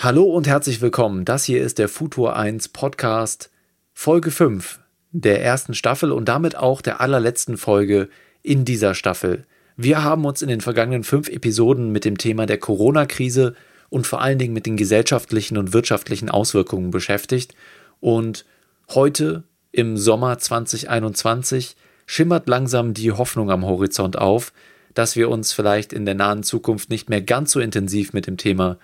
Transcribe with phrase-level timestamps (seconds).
[0.00, 1.24] Hallo und herzlich willkommen.
[1.24, 3.50] Das hier ist der Futur 1 Podcast
[3.92, 4.78] Folge 5
[5.10, 8.08] der ersten Staffel und damit auch der allerletzten Folge
[8.44, 9.44] in dieser Staffel.
[9.76, 13.56] Wir haben uns in den vergangenen fünf Episoden mit dem Thema der Corona-Krise
[13.88, 17.56] und vor allen Dingen mit den gesellschaftlichen und wirtschaftlichen Auswirkungen beschäftigt
[17.98, 18.44] und
[18.90, 19.42] heute
[19.72, 21.74] im Sommer 2021
[22.06, 24.52] schimmert langsam die Hoffnung am Horizont auf,
[24.94, 28.36] dass wir uns vielleicht in der nahen Zukunft nicht mehr ganz so intensiv mit dem
[28.36, 28.78] Thema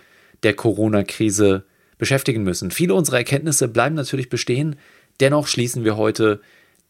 [0.45, 1.65] der Corona-Krise
[1.99, 2.71] beschäftigen müssen.
[2.71, 4.77] Viele unserer Erkenntnisse bleiben natürlich bestehen,
[5.21, 6.41] dennoch schließen wir heute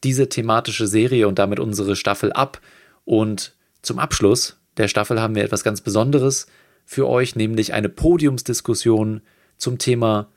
[0.03, 2.61] diese thematische Serie und damit unsere Staffel ab.
[3.05, 6.47] Und zum Abschluss der Staffel haben wir etwas ganz Besonderes
[6.85, 9.23] für euch, nämlich eine Podiumsdiskussion
[9.57, 10.29] zum Thema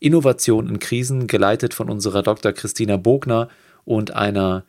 [0.00, 2.52] Innovation in Krisen, geleitet von unserer Dr.
[2.52, 3.48] Christina Bogner
[3.84, 4.64] und einer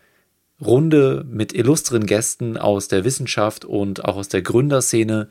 [0.62, 5.30] Runde mit illustren Gästen aus der Wissenschaft und auch aus der Gründerszene,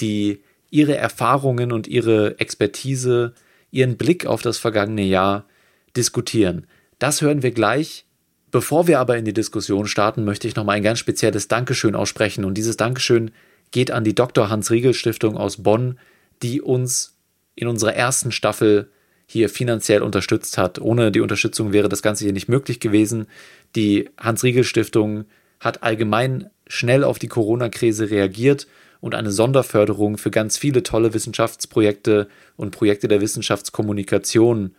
[0.00, 0.42] die
[0.74, 3.32] ihre Erfahrungen und ihre Expertise,
[3.70, 5.44] ihren Blick auf das vergangene Jahr
[5.96, 6.66] diskutieren.
[6.98, 8.06] Das hören wir gleich.
[8.50, 12.44] Bevor wir aber in die Diskussion starten, möchte ich nochmal ein ganz spezielles Dankeschön aussprechen.
[12.44, 13.30] Und dieses Dankeschön
[13.70, 14.50] geht an die Dr.
[14.50, 15.96] Hans-Riegel-Stiftung aus Bonn,
[16.42, 17.16] die uns
[17.54, 18.90] in unserer ersten Staffel
[19.26, 20.80] hier finanziell unterstützt hat.
[20.80, 23.28] Ohne die Unterstützung wäre das Ganze hier nicht möglich gewesen.
[23.76, 25.26] Die Hans-Riegel-Stiftung
[25.60, 28.66] hat allgemein schnell auf die Corona-Krise reagiert
[29.04, 34.74] und eine Sonderförderung für ganz viele tolle Wissenschaftsprojekte und Projekte der Wissenschaftskommunikation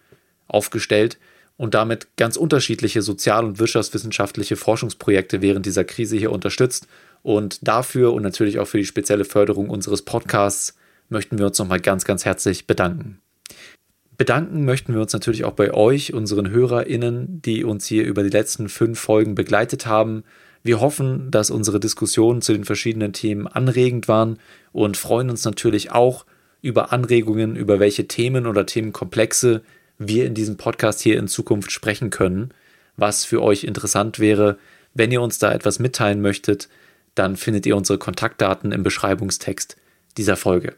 [0.47, 1.19] aufgestellt
[1.57, 6.87] und damit ganz unterschiedliche sozial- und wirtschaftswissenschaftliche Forschungsprojekte während dieser Krise hier unterstützt.
[7.21, 10.75] Und dafür und natürlich auch für die spezielle Förderung unseres Podcasts
[11.07, 13.19] möchten wir uns nochmal ganz, ganz herzlich bedanken.
[14.17, 18.29] Bedanken möchten wir uns natürlich auch bei euch, unseren HörerInnen, die uns hier über die
[18.29, 20.23] letzten fünf Folgen begleitet haben
[20.65, 24.39] wir hoffen, dass unsere Diskussionen zu den verschiedenen Themen anregend waren
[24.71, 26.25] und freuen uns natürlich auch
[26.63, 29.61] über Anregungen, über welche Themen oder Themenkomplexe
[29.99, 32.49] wir in diesem Podcast hier in Zukunft sprechen können,
[32.97, 34.57] was für euch interessant wäre.
[34.95, 36.67] Wenn ihr uns da etwas mitteilen möchtet,
[37.13, 39.77] dann findet ihr unsere Kontaktdaten im Beschreibungstext
[40.17, 40.73] dieser Folge.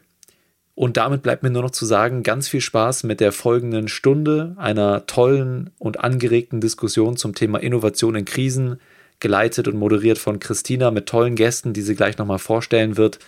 [0.74, 4.54] Und damit bleibt mir nur noch zu sagen, ganz viel Spaß mit der folgenden Stunde
[4.58, 8.78] einer tollen und angeregten Diskussion zum Thema Innovation in Krisen,
[9.20, 13.18] geleitet und moderiert von Christina mit tollen Gästen, die sie gleich nochmal vorstellen wird.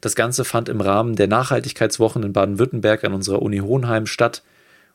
[0.00, 4.42] Das Ganze fand im Rahmen der Nachhaltigkeitswochen in Baden-Württemberg an unserer Uni Hohenheim statt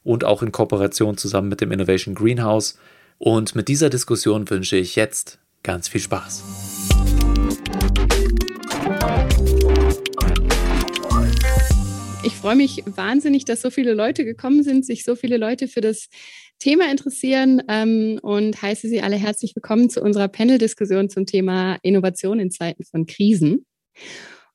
[0.04, 2.78] und auch in Kooperation zusammen mit dem Innovation Greenhouse.
[3.18, 6.44] Und mit dieser Diskussion wünsche ich jetzt ganz viel Spaß.
[12.24, 15.82] Ich freue mich wahnsinnig, dass so viele Leute gekommen sind, sich so viele Leute für
[15.82, 16.10] das
[16.60, 22.40] Thema interessieren ähm, und heiße Sie alle herzlich willkommen zu unserer Panel-Diskussion zum Thema Innovation
[22.40, 23.66] in Zeiten von Krisen.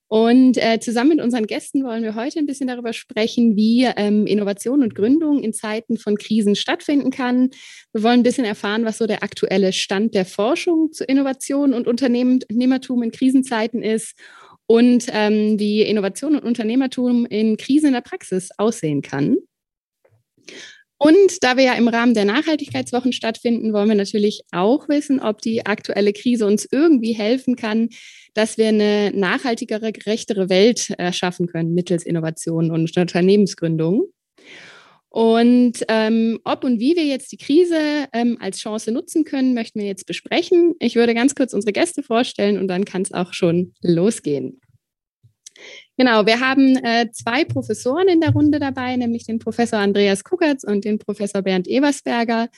[0.08, 4.26] Und äh, zusammen mit unseren Gästen wollen wir heute ein bisschen darüber sprechen, wie ähm,
[4.26, 7.50] Innovation und Gründung in Zeiten von Krisen stattfinden kann.
[7.92, 11.86] Wir wollen ein bisschen erfahren, was so der aktuelle Stand der Forschung zu Innovation und
[11.86, 14.18] Unternehmertum in Krisenzeiten ist
[14.66, 19.36] und ähm, wie Innovation und Unternehmertum in Krisen in der Praxis aussehen kann.
[21.02, 25.40] Und da wir ja im Rahmen der Nachhaltigkeitswochen stattfinden, wollen wir natürlich auch wissen, ob
[25.40, 27.88] die aktuelle Krise uns irgendwie helfen kann,
[28.34, 34.08] dass wir eine nachhaltigere, gerechtere Welt erschaffen können mittels Innovation und Unternehmensgründung.
[35.08, 37.80] Und ähm, ob und wie wir jetzt die Krise
[38.12, 40.74] ähm, als Chance nutzen können, möchten wir jetzt besprechen.
[40.80, 44.60] Ich würde ganz kurz unsere Gäste vorstellen und dann kann es auch schon losgehen.
[45.96, 50.64] Genau, wir haben äh, zwei Professoren in der Runde dabei, nämlich den Professor Andreas Kuckertz
[50.64, 52.48] und den Professor Bernd Ebersberger.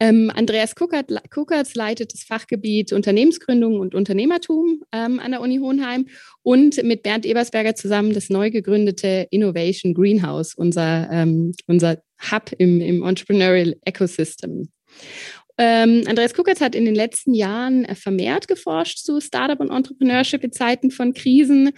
[0.00, 6.06] Ähm, Andreas Kuckert, Kuckertz leitet das Fachgebiet Unternehmensgründung und Unternehmertum ähm, an der Uni Hohenheim
[6.42, 11.98] und mit Bernd Ebersberger zusammen das neu gegründete Innovation Greenhouse, unser, ähm, unser
[12.30, 14.68] Hub im, im Entrepreneurial Ecosystem.
[15.60, 20.52] Ähm, Andreas Kuckertz hat in den letzten Jahren vermehrt geforscht zu Startup und Entrepreneurship in
[20.52, 21.72] Zeiten von Krisen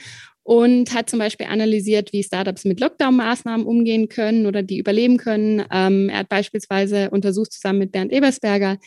[0.51, 5.65] und hat zum Beispiel analysiert, wie Startups mit Lockdown-Maßnahmen umgehen können oder die überleben können.
[5.71, 8.79] Ähm, er hat beispielsweise untersucht zusammen mit Bernd Ebersberger,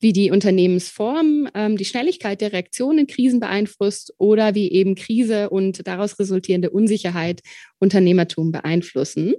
[0.00, 5.48] wie die Unternehmensform ähm, die Schnelligkeit der Reaktion in Krisen beeinflusst oder wie eben Krise
[5.48, 7.40] und daraus resultierende Unsicherheit
[7.78, 9.34] Unternehmertum beeinflussen.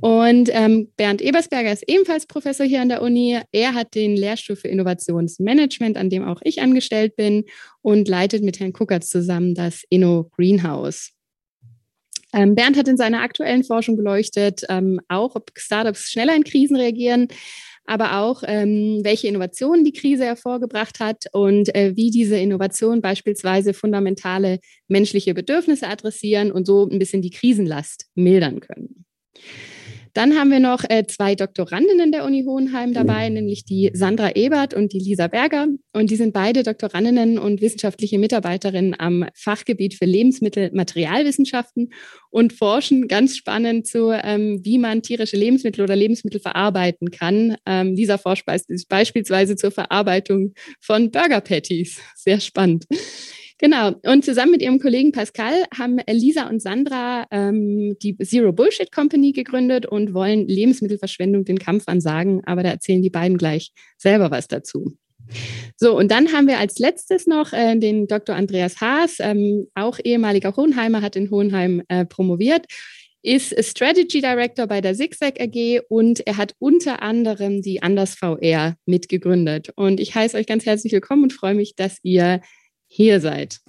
[0.00, 3.38] Und ähm, Bernd Ebersberger ist ebenfalls Professor hier an der Uni.
[3.52, 7.44] Er hat den Lehrstuhl für Innovationsmanagement, an dem auch ich angestellt bin,
[7.82, 11.12] und leitet mit Herrn Kuckertz zusammen das Inno Greenhouse.
[12.32, 16.76] Ähm, Bernd hat in seiner aktuellen Forschung beleuchtet, ähm, auch ob Startups schneller in Krisen
[16.76, 17.28] reagieren,
[17.84, 23.74] aber auch ähm, welche Innovationen die Krise hervorgebracht hat und äh, wie diese Innovationen beispielsweise
[23.74, 29.04] fundamentale menschliche Bedürfnisse adressieren und so ein bisschen die Krisenlast mildern können.
[30.14, 34.74] Dann haben wir noch äh, zwei Doktorandinnen der Uni Hohenheim dabei, nämlich die Sandra Ebert
[34.74, 35.68] und die Lisa Berger.
[35.92, 41.92] Und die sind beide Doktorandinnen und wissenschaftliche Mitarbeiterinnen am Fachgebiet für Lebensmittelmaterialwissenschaften
[42.30, 47.56] und forschen ganz spannend zu, ähm, wie man tierische Lebensmittel oder Lebensmittel verarbeiten kann.
[47.64, 52.00] Ähm, Lisa forscht beispielsweise zur Verarbeitung von Burger Patties.
[52.16, 52.84] Sehr spannend.
[53.62, 53.92] Genau.
[54.02, 59.30] Und zusammen mit ihrem Kollegen Pascal haben Lisa und Sandra ähm, die Zero Bullshit Company
[59.30, 62.42] gegründet und wollen Lebensmittelverschwendung den Kampf ansagen.
[62.44, 64.96] Aber da erzählen die beiden gleich selber was dazu.
[65.76, 68.34] So, und dann haben wir als letztes noch äh, den Dr.
[68.34, 72.66] Andreas Haas, ähm, auch ehemaliger Hohenheimer, hat in Hohenheim äh, promoviert,
[73.22, 78.74] ist Strategy Director bei der Zigzag AG und er hat unter anderem die Anders VR
[78.86, 79.70] mitgegründet.
[79.76, 82.40] Und ich heiße euch ganz herzlich willkommen und freue mich, dass ihr
[82.92, 83.60] hier seid.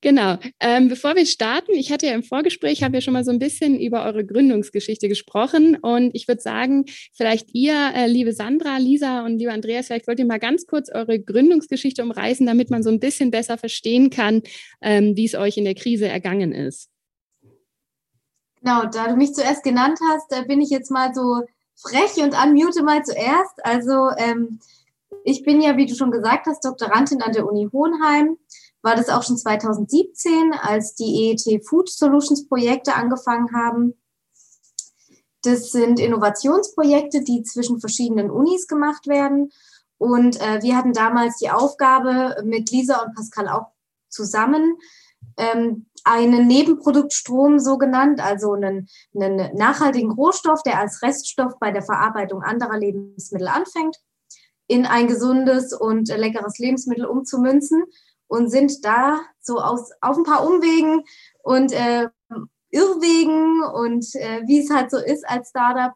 [0.00, 0.38] Genau.
[0.60, 3.40] Ähm, bevor wir starten, ich hatte ja im Vorgespräch, haben wir schon mal so ein
[3.40, 5.76] bisschen über eure Gründungsgeschichte gesprochen.
[5.76, 6.84] Und ich würde sagen,
[7.14, 10.88] vielleicht ihr, äh, liebe Sandra, Lisa und lieber Andreas, vielleicht wollt ihr mal ganz kurz
[10.88, 14.42] eure Gründungsgeschichte umreißen, damit man so ein bisschen besser verstehen kann,
[14.80, 16.90] ähm, wie es euch in der Krise ergangen ist.
[18.60, 21.42] Genau, da du mich zuerst genannt hast, bin ich jetzt mal so
[21.76, 23.64] frech und unmute mal zuerst.
[23.64, 24.60] Also ähm,
[25.28, 28.38] ich bin ja, wie du schon gesagt hast, Doktorandin an der Uni Hohenheim.
[28.80, 34.00] War das auch schon 2017, als die EET Food Solutions Projekte angefangen haben.
[35.42, 39.50] Das sind Innovationsprojekte, die zwischen verschiedenen Unis gemacht werden.
[39.98, 43.66] Und äh, wir hatten damals die Aufgabe, mit Lisa und Pascal auch
[44.08, 44.78] zusammen
[45.36, 51.82] ähm, einen Nebenproduktstrom so genannt, also einen, einen nachhaltigen Rohstoff, der als Reststoff bei der
[51.82, 53.98] Verarbeitung anderer Lebensmittel anfängt,
[54.68, 57.82] in ein gesundes und leckeres Lebensmittel umzumünzen
[58.28, 61.02] und sind da so aus, auf ein paar Umwegen
[61.42, 62.08] und äh,
[62.70, 65.94] Irrwegen und äh, wie es halt so ist als Startup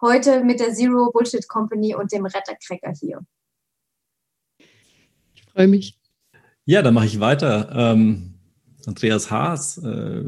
[0.00, 3.20] heute mit der Zero Bullshit Company und dem Rettercracker hier.
[5.34, 5.98] Ich freue mich.
[6.64, 7.70] Ja, dann mache ich weiter.
[7.74, 8.34] Ähm,
[8.86, 10.22] Andreas Haas, äh,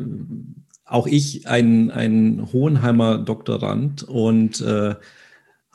[0.85, 4.97] auch ich ein, ein Hohenheimer Doktorand und äh,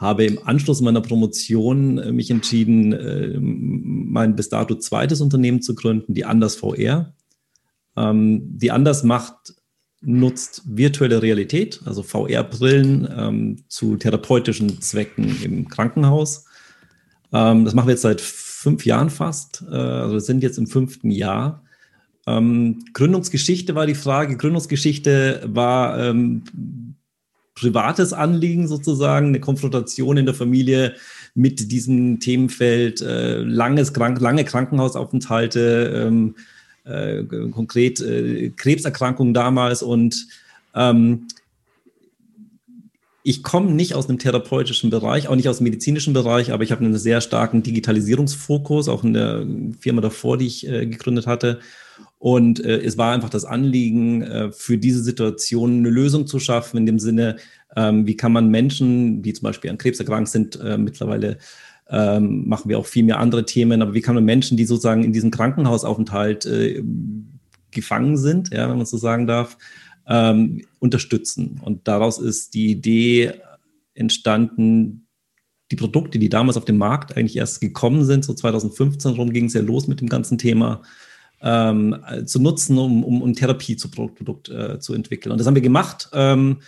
[0.04, 5.74] habe im Anschluss meiner Promotion äh, mich entschieden, äh, mein bis dato zweites Unternehmen zu
[5.74, 7.16] gründen, die Anders VR.
[7.96, 9.56] Ähm, die Anders macht,
[10.02, 16.46] nutzt virtuelle Realität, also VR-Brillen ähm, zu therapeutischen Zwecken im Krankenhaus.
[17.32, 21.10] Ähm, das machen wir jetzt seit fünf Jahren fast, äh, also sind jetzt im fünften
[21.10, 21.62] Jahr.
[22.26, 24.38] Gründungsgeschichte war die Frage.
[24.38, 26.14] Gründungsgeschichte war
[27.56, 30.96] privates Anliegen sozusagen, eine Konfrontation in der Familie
[31.36, 36.36] mit diesem Themenfeld, äh, langes Krank lange Krankenhausaufenthalte, ähm,
[36.86, 40.28] äh, konkret äh, Krebserkrankungen damals und
[40.76, 41.28] ähm,
[43.24, 46.72] ich komme nicht aus einem therapeutischen Bereich, auch nicht aus dem medizinischen Bereich, aber ich
[46.72, 49.48] habe einen sehr starken Digitalisierungsfokus, auch in der
[49.80, 51.60] Firma davor, die ich äh, gegründet hatte.
[52.24, 56.78] Und äh, es war einfach das Anliegen, äh, für diese Situation eine Lösung zu schaffen,
[56.78, 57.36] in dem Sinne,
[57.76, 61.38] ähm, wie kann man Menschen, die zum Beispiel an Krebs erkrankt sind, äh, mittlerweile
[61.90, 65.04] ähm, machen wir auch viel mehr andere Themen, aber wie kann man Menschen, die sozusagen
[65.04, 66.82] in diesem Krankenhausaufenthalt äh,
[67.72, 69.58] gefangen sind, ja, wenn man so sagen darf,
[70.08, 71.60] ähm, unterstützen.
[71.62, 73.34] Und daraus ist die Idee
[73.96, 75.08] entstanden,
[75.72, 79.48] die Produkte, die damals auf dem Markt eigentlich erst gekommen sind, so 2015 rum ging
[79.48, 80.84] es ja los mit dem ganzen Thema,
[81.44, 85.32] ähm, zu nutzen, um, um, um Therapie zu Produkt äh, zu entwickeln.
[85.32, 86.60] Und das haben wir gemacht ähm,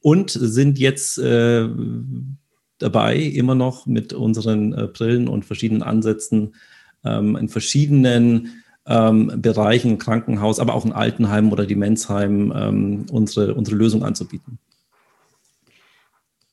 [0.00, 1.68] und sind jetzt äh,
[2.78, 6.54] dabei, immer noch mit unseren äh, Brillen und verschiedenen Ansätzen
[7.04, 13.76] ähm, in verschiedenen ähm, Bereichen, Krankenhaus, aber auch in Altenheimen oder Demenzheimen ähm, unsere, unsere
[13.76, 14.58] Lösung anzubieten.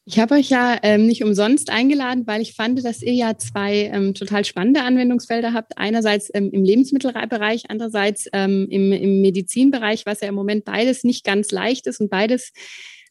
[0.06, 3.92] Ich habe euch ja ähm, nicht umsonst eingeladen, weil ich fand, dass ihr ja zwei
[3.94, 5.78] ähm, total spannende Anwendungsfelder habt.
[5.78, 11.24] Einerseits ähm, im Lebensmittelbereich, andererseits ähm, im, im Medizinbereich, was ja im Moment beides nicht
[11.24, 12.52] ganz leicht ist und beides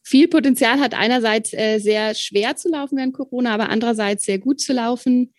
[0.03, 0.93] viel Potenzial hat.
[0.93, 5.33] Einerseits äh, sehr schwer zu laufen während Corona, aber andererseits sehr gut zu laufen.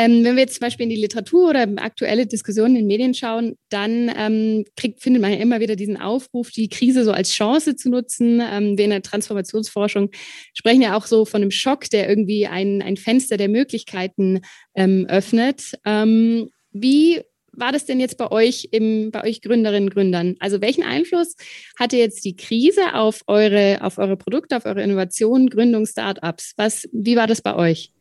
[0.00, 3.12] Ähm, wenn wir jetzt zum Beispiel in die Literatur oder aktuelle Diskussionen in den Medien
[3.12, 7.32] schauen, dann ähm, kriegt, findet man ja immer wieder diesen Aufruf, die Krise so als
[7.32, 8.40] Chance zu nutzen.
[8.40, 10.08] Ähm, wir in der Transformationsforschung
[10.54, 14.40] sprechen ja auch so von einem Schock, der irgendwie ein, ein Fenster der Möglichkeiten
[14.74, 15.74] ähm, öffnet.
[15.84, 17.20] Ähm, wie
[17.52, 20.36] war das denn jetzt bei euch, im, bei euch Gründerinnen und Gründern?
[20.40, 21.36] Also welchen Einfluss
[21.78, 26.54] hatte jetzt die Krise auf eure, auf eure Produkte, auf eure Innovationen, Gründung, Startups?
[26.56, 27.92] Was, wie war das bei euch?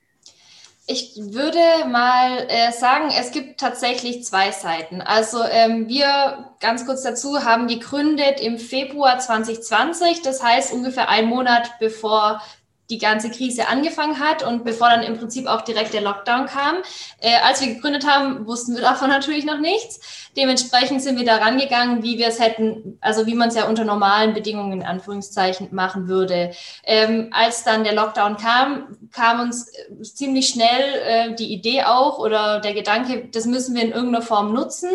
[0.92, 5.02] Ich würde mal äh, sagen, es gibt tatsächlich zwei Seiten.
[5.02, 11.30] Also ähm, wir, ganz kurz dazu, haben gegründet im Februar 2020, das heißt ungefähr einen
[11.30, 12.42] Monat bevor
[12.90, 16.78] die ganze Krise angefangen hat und bevor dann im Prinzip auch direkt der Lockdown kam.
[17.20, 20.30] Äh, als wir gegründet haben, wussten wir davon natürlich noch nichts.
[20.36, 23.84] Dementsprechend sind wir da rangegangen, wie wir es hätten, also wie man es ja unter
[23.84, 26.52] normalen Bedingungen in Anführungszeichen machen würde.
[26.84, 32.20] Ähm, als dann der Lockdown kam, kam uns äh, ziemlich schnell äh, die Idee auch
[32.20, 34.90] oder der Gedanke, das müssen wir in irgendeiner Form nutzen.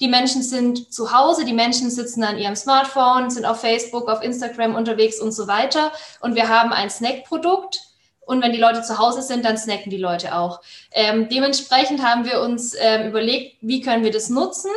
[0.00, 4.22] Die Menschen sind zu Hause, die Menschen sitzen an ihrem Smartphone, sind auf Facebook, auf
[4.22, 5.90] Instagram unterwegs und so weiter.
[6.20, 7.80] Und wir haben ein Snackprodukt.
[8.26, 10.60] Und wenn die Leute zu Hause sind, dann snacken die Leute auch.
[10.90, 14.70] Ähm, dementsprechend haben wir uns ähm, überlegt, wie können wir das nutzen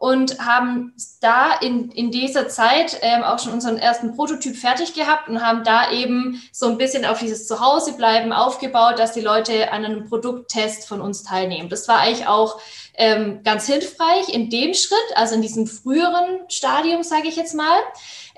[0.00, 5.28] und haben da in, in dieser Zeit ähm, auch schon unseren ersten Prototyp fertig gehabt
[5.28, 9.84] und haben da eben so ein bisschen auf dieses Zuhausebleiben aufgebaut, dass die Leute an
[9.84, 11.68] einem Produkttest von uns teilnehmen.
[11.68, 12.60] Das war eigentlich auch
[12.98, 17.80] ähm, ganz hilfreich in dem Schritt, also in diesem früheren Stadium, sage ich jetzt mal.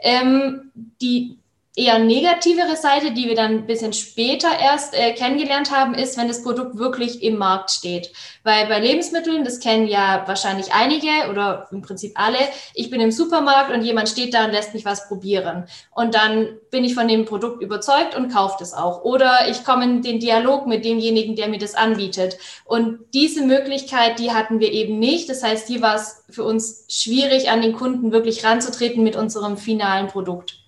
[0.03, 1.40] Ähm, die
[1.77, 6.27] eher negativere Seite, die wir dann ein bisschen später erst äh, kennengelernt haben, ist, wenn
[6.27, 8.13] das Produkt wirklich im Markt steht.
[8.43, 12.39] Weil bei Lebensmitteln, das kennen ja wahrscheinlich einige oder im Prinzip alle,
[12.75, 15.67] ich bin im Supermarkt und jemand steht da und lässt mich was probieren.
[15.95, 19.05] Und dann bin ich von dem Produkt überzeugt und kaufe das auch.
[19.05, 22.37] Oder ich komme in den Dialog mit demjenigen, der mir das anbietet.
[22.65, 25.29] Und diese Möglichkeit, die hatten wir eben nicht.
[25.29, 29.57] Das heißt, hier war es für uns schwierig, an den Kunden wirklich ranzutreten mit unserem
[29.57, 30.60] finalen Produkt.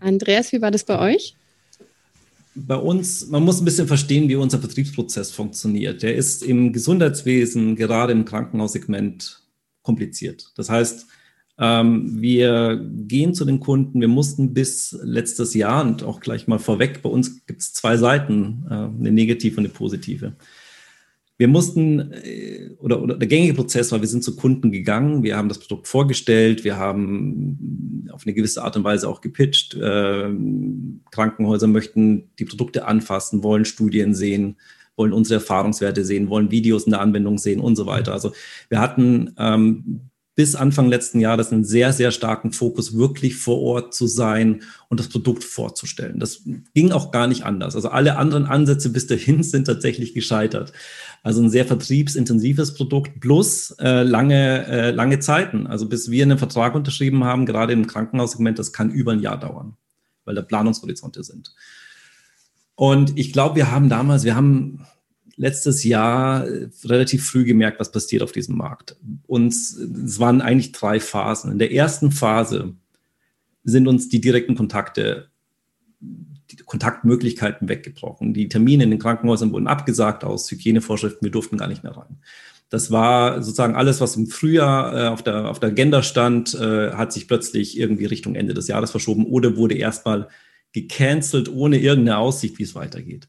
[0.00, 1.34] Andreas, wie war das bei euch?
[2.54, 6.02] Bei uns, man muss ein bisschen verstehen, wie unser Vertriebsprozess funktioniert.
[6.02, 9.42] Der ist im Gesundheitswesen, gerade im Krankenhaussegment,
[9.82, 10.52] kompliziert.
[10.56, 11.06] Das heißt,
[11.58, 14.00] ähm, wir gehen zu den Kunden.
[14.00, 17.96] Wir mussten bis letztes Jahr und auch gleich mal vorweg, bei uns gibt es zwei
[17.96, 20.34] Seiten, äh, eine negative und eine positive.
[21.38, 25.36] Wir mussten, äh, oder, oder der gängige Prozess war, wir sind zu Kunden gegangen, wir
[25.36, 29.74] haben das Produkt vorgestellt, wir haben auf eine gewisse Art und Weise auch gepitcht.
[29.74, 30.30] Äh,
[31.12, 34.56] Krankenhäuser möchten die Produkte anfassen, wollen Studien sehen,
[34.96, 38.12] wollen unsere Erfahrungswerte sehen, wollen Videos in der Anwendung sehen und so weiter.
[38.12, 38.32] Also
[38.68, 40.07] wir hatten ähm,
[40.38, 45.00] bis Anfang letzten Jahres einen sehr, sehr starken Fokus, wirklich vor Ort zu sein und
[45.00, 46.20] das Produkt vorzustellen.
[46.20, 47.74] Das ging auch gar nicht anders.
[47.74, 50.72] Also alle anderen Ansätze bis dahin sind tatsächlich gescheitert.
[51.24, 55.66] Also ein sehr vertriebsintensives Produkt plus äh, lange, äh, lange Zeiten.
[55.66, 59.40] Also bis wir einen Vertrag unterschrieben haben, gerade im Krankenhaussegment, das kann über ein Jahr
[59.40, 59.76] dauern,
[60.24, 61.52] weil da Planungshorizonte sind.
[62.76, 64.86] Und ich glaube, wir haben damals, wir haben
[65.38, 68.96] letztes Jahr äh, relativ früh gemerkt, was passiert auf diesem Markt.
[69.26, 71.52] Und es waren eigentlich drei Phasen.
[71.52, 72.74] In der ersten Phase
[73.64, 75.28] sind uns die direkten Kontakte,
[76.00, 78.34] die Kontaktmöglichkeiten weggebrochen.
[78.34, 81.24] Die Termine in den Krankenhäusern wurden abgesagt aus Hygienevorschriften.
[81.24, 82.18] Wir durften gar nicht mehr rein.
[82.70, 86.92] Das war sozusagen alles, was im Frühjahr äh, auf, der, auf der Agenda stand, äh,
[86.92, 90.28] hat sich plötzlich irgendwie Richtung Ende des Jahres verschoben oder wurde erstmal
[90.72, 93.28] gecancelt, ohne irgendeine Aussicht, wie es weitergeht.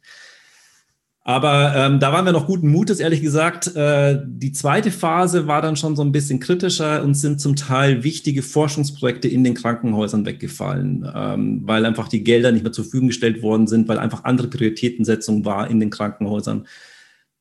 [1.23, 3.75] Aber ähm, da waren wir noch guten Mutes, ehrlich gesagt.
[3.75, 8.03] Äh, die zweite Phase war dann schon so ein bisschen kritischer und sind zum Teil
[8.03, 13.09] wichtige Forschungsprojekte in den Krankenhäusern weggefallen, ähm, weil einfach die Gelder nicht mehr zur Verfügung
[13.09, 16.65] gestellt worden sind, weil einfach andere Prioritätensetzung war in den Krankenhäusern.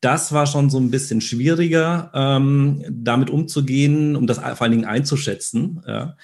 [0.01, 4.85] Das war schon so ein bisschen schwieriger, ähm, damit umzugehen, um das vor allen Dingen
[4.85, 5.83] einzuschätzen.
[5.87, 6.17] Ja.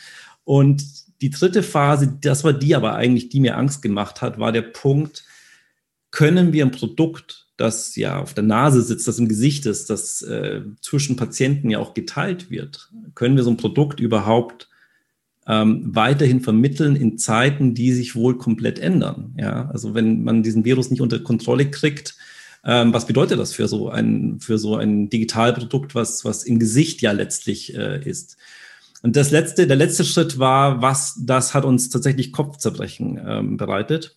[0.44, 0.84] Und
[1.22, 4.62] die dritte Phase, das war die aber eigentlich, die mir Angst gemacht hat, war der
[4.62, 5.24] Punkt,
[6.10, 10.22] können wir ein Produkt das ja auf der Nase sitzt, das im Gesicht ist, das
[10.22, 12.90] äh, zwischen Patienten ja auch geteilt wird.
[13.14, 14.68] Können wir so ein Produkt überhaupt
[15.46, 19.34] ähm, weiterhin vermitteln in Zeiten, die sich wohl komplett ändern?
[19.38, 22.16] Ja, also wenn man diesen Virus nicht unter Kontrolle kriegt,
[22.64, 27.02] ähm, was bedeutet das für so ein, für so ein Digitalprodukt, was, was im Gesicht
[27.02, 28.36] ja letztlich äh, ist?
[29.02, 34.16] Und das letzte, der letzte Schritt war, was, das hat uns tatsächlich Kopfzerbrechen ähm, bereitet.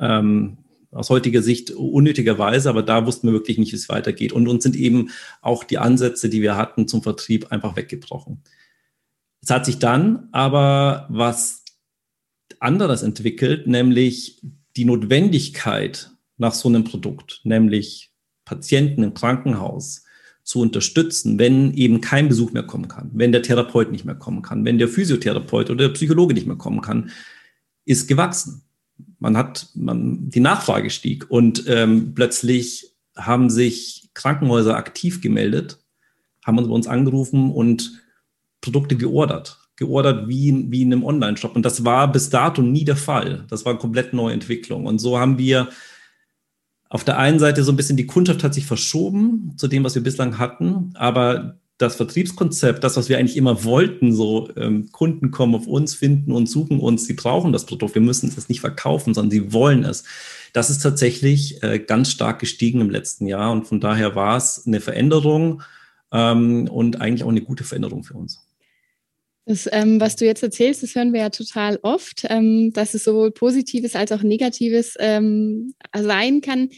[0.00, 0.56] Ähm,
[0.94, 4.32] aus heutiger Sicht unnötigerweise, aber da wussten wir wirklich nicht, wie es weitergeht.
[4.32, 5.10] Und uns sind eben
[5.42, 8.42] auch die Ansätze, die wir hatten zum Vertrieb, einfach weggebrochen.
[9.42, 11.64] Es hat sich dann aber was
[12.60, 14.40] anderes entwickelt, nämlich
[14.76, 18.10] die Notwendigkeit nach so einem Produkt, nämlich
[18.44, 20.04] Patienten im Krankenhaus
[20.42, 24.42] zu unterstützen, wenn eben kein Besuch mehr kommen kann, wenn der Therapeut nicht mehr kommen
[24.42, 27.10] kann, wenn der Physiotherapeut oder der Psychologe nicht mehr kommen kann,
[27.86, 28.63] ist gewachsen
[29.18, 35.78] man hat, man, die Nachfrage stieg und ähm, plötzlich haben sich Krankenhäuser aktiv gemeldet,
[36.44, 38.02] haben uns bei uns angerufen und
[38.60, 39.58] Produkte geordert.
[39.76, 41.56] Geordert wie, wie in einem Online-Shop.
[41.56, 43.44] Und das war bis dato nie der Fall.
[43.50, 44.86] Das war eine komplett neue Entwicklung.
[44.86, 45.68] Und so haben wir
[46.88, 49.96] auf der einen Seite so ein bisschen die Kundschaft hat sich verschoben zu dem, was
[49.96, 55.30] wir bislang hatten, aber das Vertriebskonzept, das, was wir eigentlich immer wollten, so ähm, Kunden
[55.30, 58.60] kommen auf uns, finden und suchen uns, sie brauchen das Produkt, wir müssen es nicht
[58.60, 60.04] verkaufen, sondern sie wollen es.
[60.52, 64.66] Das ist tatsächlich äh, ganz stark gestiegen im letzten Jahr und von daher war es
[64.66, 65.62] eine Veränderung
[66.12, 68.40] ähm, und eigentlich auch eine gute Veränderung für uns.
[69.46, 73.04] Das, ähm, was du jetzt erzählst, das hören wir ja total oft, ähm, dass es
[73.04, 76.70] sowohl Positives als auch Negatives ähm, sein kann.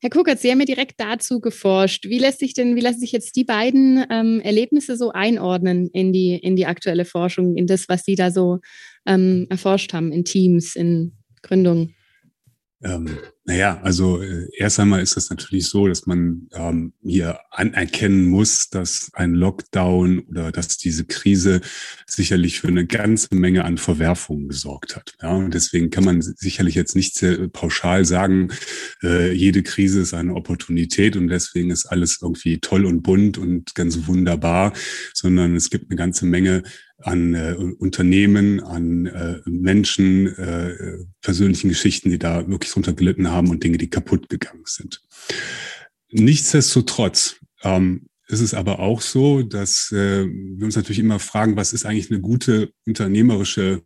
[0.00, 2.04] Herr Kuckert, Sie haben ja direkt dazu geforscht.
[2.06, 6.12] Wie lässt sich denn, wie lassen sich jetzt die beiden ähm, Erlebnisse so einordnen in
[6.12, 8.60] die, in die aktuelle Forschung, in das, was Sie da so
[9.06, 11.95] ähm, erforscht haben, in Teams, in Gründungen?
[12.82, 18.26] Ähm, naja, also äh, erst einmal ist es natürlich so, dass man ähm, hier anerkennen
[18.26, 21.62] muss, dass ein Lockdown oder dass diese Krise
[22.06, 25.14] sicherlich für eine ganze Menge an Verwerfungen gesorgt hat.
[25.22, 28.52] Ja, und deswegen kann man sicherlich jetzt nicht sehr pauschal sagen,
[29.02, 33.74] äh, jede Krise ist eine Opportunität und deswegen ist alles irgendwie toll und bunt und
[33.74, 34.74] ganz wunderbar,
[35.14, 36.62] sondern es gibt eine ganze Menge
[36.98, 43.50] an äh, Unternehmen, an äh, Menschen, äh, persönlichen Geschichten, die da wirklich drunter gelitten haben
[43.50, 45.02] und Dinge, die kaputt gegangen sind.
[46.10, 51.72] Nichtsdestotrotz ähm, ist es aber auch so, dass äh, wir uns natürlich immer fragen, was
[51.72, 53.82] ist eigentlich eine gute unternehmerische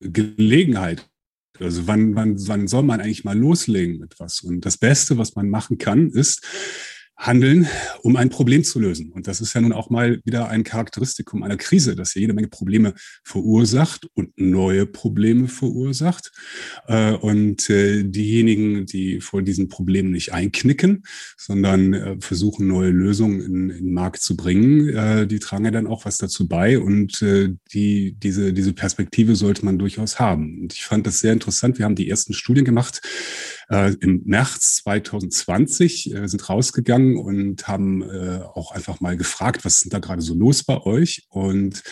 [0.00, 1.08] Gelegenheit?
[1.58, 4.42] Also wann, wann, wann soll man eigentlich mal loslegen mit was?
[4.42, 6.46] Und das Beste, was man machen kann, ist,
[7.18, 7.66] handeln,
[8.02, 9.10] um ein Problem zu lösen.
[9.10, 12.32] Und das ist ja nun auch mal wieder ein Charakteristikum einer Krise, dass sie jede
[12.32, 12.94] Menge Probleme
[13.24, 16.30] verursacht und neue Probleme verursacht.
[16.86, 21.02] Äh, und äh, diejenigen, die vor diesen Problemen nicht einknicken,
[21.36, 25.86] sondern äh, versuchen, neue Lösungen in, in den Markt zu bringen, die tragen ja dann
[25.86, 26.78] auch was dazu bei.
[26.78, 27.24] Und
[27.72, 30.60] die, diese, diese Perspektive sollte man durchaus haben.
[30.60, 31.78] Und ich fand das sehr interessant.
[31.78, 33.00] Wir haben die ersten Studien gemacht,
[33.70, 39.82] äh, im März 2020 äh, sind rausgegangen und haben äh, auch einfach mal gefragt, was
[39.82, 41.26] ist da gerade so los bei euch?
[41.28, 41.82] Und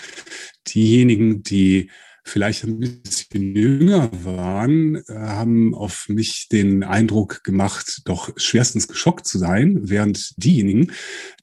[0.66, 1.90] diejenigen, die
[2.26, 9.26] vielleicht ein bisschen jünger waren, äh, haben auf mich den Eindruck gemacht, doch schwerstens geschockt
[9.26, 10.92] zu sein, während diejenigen,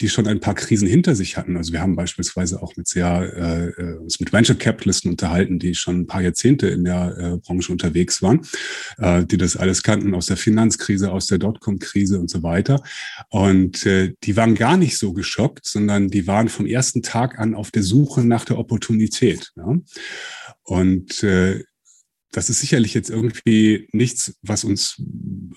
[0.02, 3.34] die schon ein paar Krisen hinter sich hatten, also wir haben beispielsweise auch mit sehr
[3.36, 7.38] äh, äh, uns mit Venture Capitalisten unterhalten, die schon ein paar Jahrzehnte in der äh,
[7.38, 8.42] Branche unterwegs waren,
[8.98, 12.84] äh, die das alles kannten aus der Finanzkrise, aus der Dotcom-Krise und so weiter.
[13.30, 17.56] Und äh, die waren gar nicht so geschockt, sondern die waren vom ersten Tag an
[17.56, 19.52] auf der Suche nach der Opportunität.
[19.56, 19.78] Ja?
[20.64, 21.64] Und äh,
[22.32, 24.96] das ist sicherlich jetzt irgendwie nichts, was uns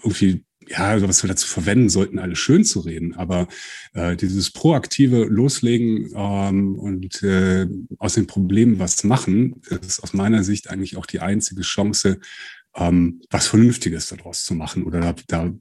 [0.03, 3.15] irgendwie, ja, also was wir dazu verwenden sollten, alles schön zu reden.
[3.15, 3.49] Aber
[3.95, 7.67] äh, dieses proaktive Loslegen ähm, und äh,
[7.99, 12.21] aus den Problemen was machen, ist aus meiner Sicht eigentlich auch die einzige Chance,
[12.75, 15.55] ähm, was Vernünftiges daraus zu machen oder da, da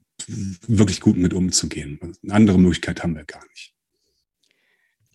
[0.66, 1.98] wirklich gut mit umzugehen.
[2.22, 3.75] Eine andere Möglichkeit haben wir gar nicht.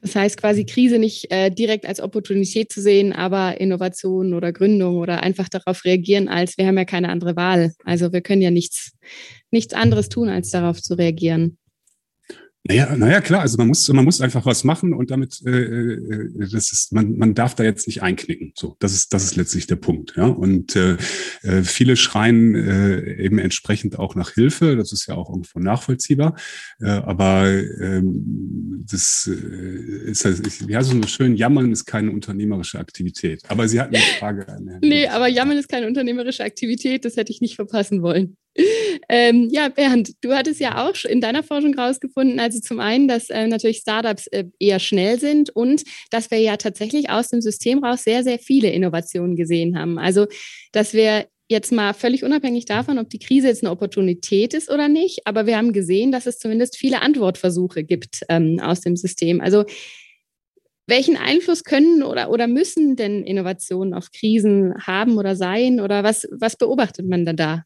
[0.01, 4.97] Das heißt quasi Krise nicht äh, direkt als Opportunität zu sehen, aber Innovation oder Gründung
[4.97, 7.73] oder einfach darauf reagieren, als wir haben ja keine andere Wahl.
[7.85, 8.93] Also wir können ja nichts,
[9.51, 11.57] nichts anderes tun, als darauf zu reagieren.
[12.63, 16.47] Naja, naja, klar, also man muss, man muss einfach was machen und damit, äh, äh,
[16.51, 18.53] das ist, man, man darf da jetzt nicht einknicken.
[18.55, 20.13] So, das ist, das ist letztlich der Punkt.
[20.15, 20.97] Ja, und äh,
[21.41, 24.75] äh, viele schreien äh, eben entsprechend auch nach Hilfe.
[24.75, 26.35] Das ist ja auch irgendwo nachvollziehbar.
[26.79, 30.23] Äh, aber ähm, das äh, ist,
[30.67, 31.35] ja so schön.
[31.35, 33.41] Jammern ist keine unternehmerische Aktivität.
[33.47, 34.45] Aber Sie hatten eine Frage.
[34.81, 37.05] nee, aber Jammern ist keine unternehmerische Aktivität.
[37.05, 38.37] Das hätte ich nicht verpassen wollen.
[39.09, 43.29] Ähm, ja, Bernd, du hattest ja auch in deiner Forschung herausgefunden, also zum einen, dass
[43.29, 47.83] äh, natürlich Startups äh, eher schnell sind und dass wir ja tatsächlich aus dem System
[47.83, 49.97] raus sehr, sehr viele Innovationen gesehen haben.
[49.97, 50.27] Also,
[50.71, 54.87] dass wir jetzt mal völlig unabhängig davon, ob die Krise jetzt eine Opportunität ist oder
[54.87, 59.41] nicht, aber wir haben gesehen, dass es zumindest viele Antwortversuche gibt ähm, aus dem System.
[59.41, 59.65] Also,
[60.87, 65.79] welchen Einfluss können oder, oder müssen denn Innovationen auf Krisen haben oder sein?
[65.79, 67.63] Oder was, was beobachtet man dann da?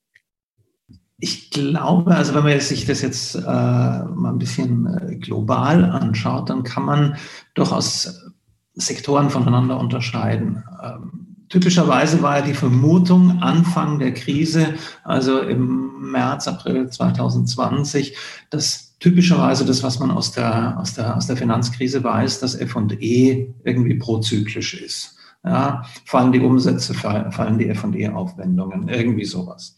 [1.18, 6.50] Ich glaube, also wenn man sich das jetzt äh, mal ein bisschen äh, global anschaut,
[6.50, 7.16] dann kann man
[7.54, 8.34] durchaus
[8.74, 10.64] Sektoren voneinander unterscheiden.
[10.84, 14.74] Ähm, typischerweise war ja die Vermutung Anfang der Krise,
[15.06, 18.18] also im März, April 2020,
[18.50, 23.54] dass typischerweise das, was man aus der, aus der, aus der Finanzkrise weiß, dass F&E
[23.64, 25.15] irgendwie prozyklisch ist.
[25.46, 29.76] Ja, fallen die Umsätze, fallen die F&E-Aufwendungen, irgendwie sowas.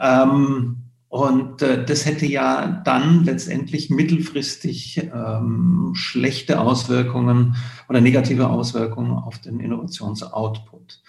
[0.00, 7.56] Ähm, und äh, das hätte ja dann letztendlich mittelfristig ähm, schlechte Auswirkungen
[7.88, 11.02] oder negative Auswirkungen auf den Innovationsoutput.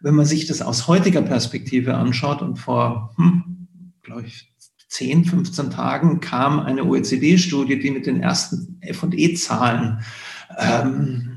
[0.00, 3.68] Wenn man sich das aus heutiger Perspektive anschaut und vor, hm,
[4.02, 4.50] glaube ich,
[4.88, 10.00] 10, 15 Tagen kam eine OECD-Studie, die mit den ersten F&E-Zahlen
[10.58, 11.31] ähm,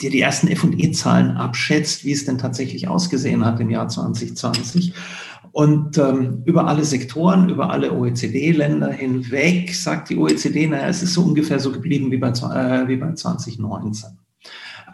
[0.00, 4.92] die die ersten F&E-Zahlen abschätzt, wie es denn tatsächlich ausgesehen hat im Jahr 2020.
[5.52, 11.12] Und ähm, über alle Sektoren, über alle OECD-Länder hinweg sagt die OECD, naja, es ist
[11.12, 14.21] so ungefähr so geblieben wie bei, äh, wie bei 2019.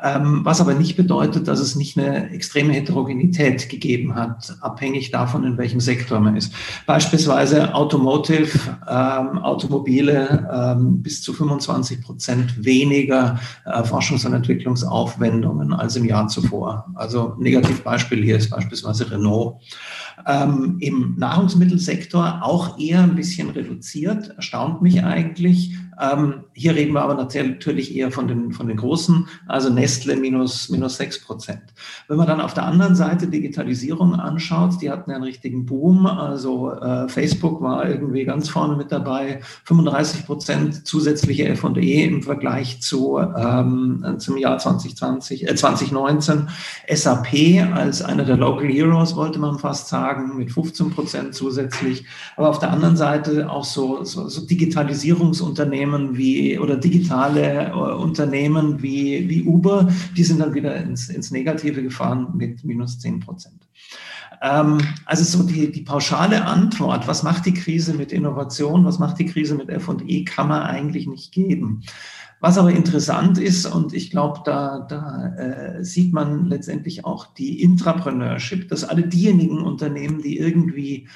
[0.02, 5.44] Ähm, was aber nicht bedeutet, dass es nicht eine extreme Heterogenität gegeben hat, abhängig davon,
[5.44, 6.52] in welchem Sektor man ist.
[6.86, 8.58] Beispielsweise Automotive,
[8.88, 16.28] ähm, Automobile ähm, bis zu 25 Prozent weniger äh, Forschungs- und Entwicklungsaufwendungen als im Jahr
[16.28, 16.86] zuvor.
[16.94, 19.60] Also Negativbeispiel hier ist beispielsweise Renault.
[20.26, 25.74] Ähm, Im Nahrungsmittelsektor auch eher ein bisschen reduziert, erstaunt mich eigentlich.
[26.00, 30.68] Ähm, hier reden wir aber natürlich eher von den, von den großen, also Nestle minus,
[30.68, 31.62] minus 6 Prozent.
[32.06, 36.06] Wenn man dann auf der anderen Seite Digitalisierung anschaut, die hatten einen richtigen Boom.
[36.06, 42.80] Also äh, Facebook war irgendwie ganz vorne mit dabei, 35 Prozent zusätzliche F&E im Vergleich
[42.80, 46.48] zu, ähm, zum Jahr 2020, äh, 2019.
[46.92, 52.04] SAP als einer der Local Heroes, wollte man fast sagen, mit 15 Prozent zusätzlich.
[52.36, 57.72] Aber auf der anderen Seite auch so, so, so Digitalisierungsunternehmen, Unternehmen wie oder digitale äh,
[57.72, 63.20] Unternehmen wie, wie Uber, die sind dann wieder ins, ins Negative gefahren mit minus 10
[63.20, 63.66] Prozent.
[64.42, 69.18] Ähm, also so die, die pauschale Antwort, was macht die Krise mit Innovation, was macht
[69.18, 71.82] die Krise mit FE, kann man eigentlich nicht geben.
[72.40, 77.60] Was aber interessant ist, und ich glaube, da, da äh, sieht man letztendlich auch die
[77.62, 81.08] Intrapreneurship, dass alle diejenigen Unternehmen, die irgendwie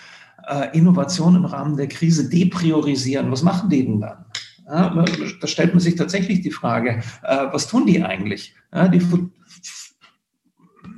[0.49, 4.25] äh, Innovation im Rahmen der Krise depriorisieren, was machen die denn dann?
[4.67, 5.05] Ja,
[5.41, 8.55] da stellt man sich tatsächlich die Frage, äh, was tun die eigentlich?
[8.73, 9.01] Ja, die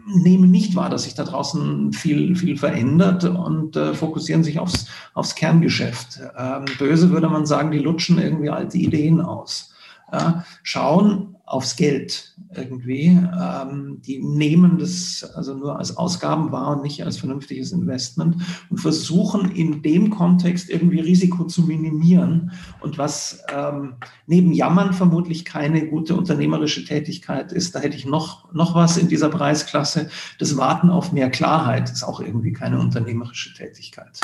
[0.06, 4.86] nehmen nicht wahr, dass sich da draußen viel, viel verändert und äh, fokussieren sich aufs,
[5.14, 6.20] aufs Kerngeschäft.
[6.36, 9.72] Ähm, böse würde man sagen, die lutschen irgendwie alte Ideen aus.
[10.12, 13.06] Ja, schauen, aufs Geld irgendwie.
[13.06, 18.36] Ähm, die nehmen das also nur als Ausgaben wahr und nicht als vernünftiges Investment
[18.70, 22.52] und versuchen in dem Kontext irgendwie Risiko zu minimieren.
[22.80, 28.52] Und was ähm, neben Jammern vermutlich keine gute unternehmerische Tätigkeit ist, da hätte ich noch,
[28.54, 30.08] noch was in dieser Preisklasse.
[30.38, 34.20] Das Warten auf mehr Klarheit ist auch irgendwie keine unternehmerische Tätigkeit.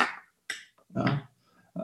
[0.94, 1.29] Ja.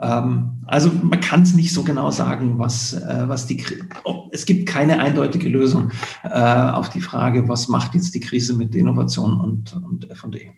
[0.03, 3.65] Ähm, also man kann es nicht so genau sagen, was, äh, was die
[4.05, 5.91] oh, es gibt keine eindeutige Lösung
[6.25, 10.51] äh, auf die Frage, was macht jetzt die Krise mit Innovation und, und F&E.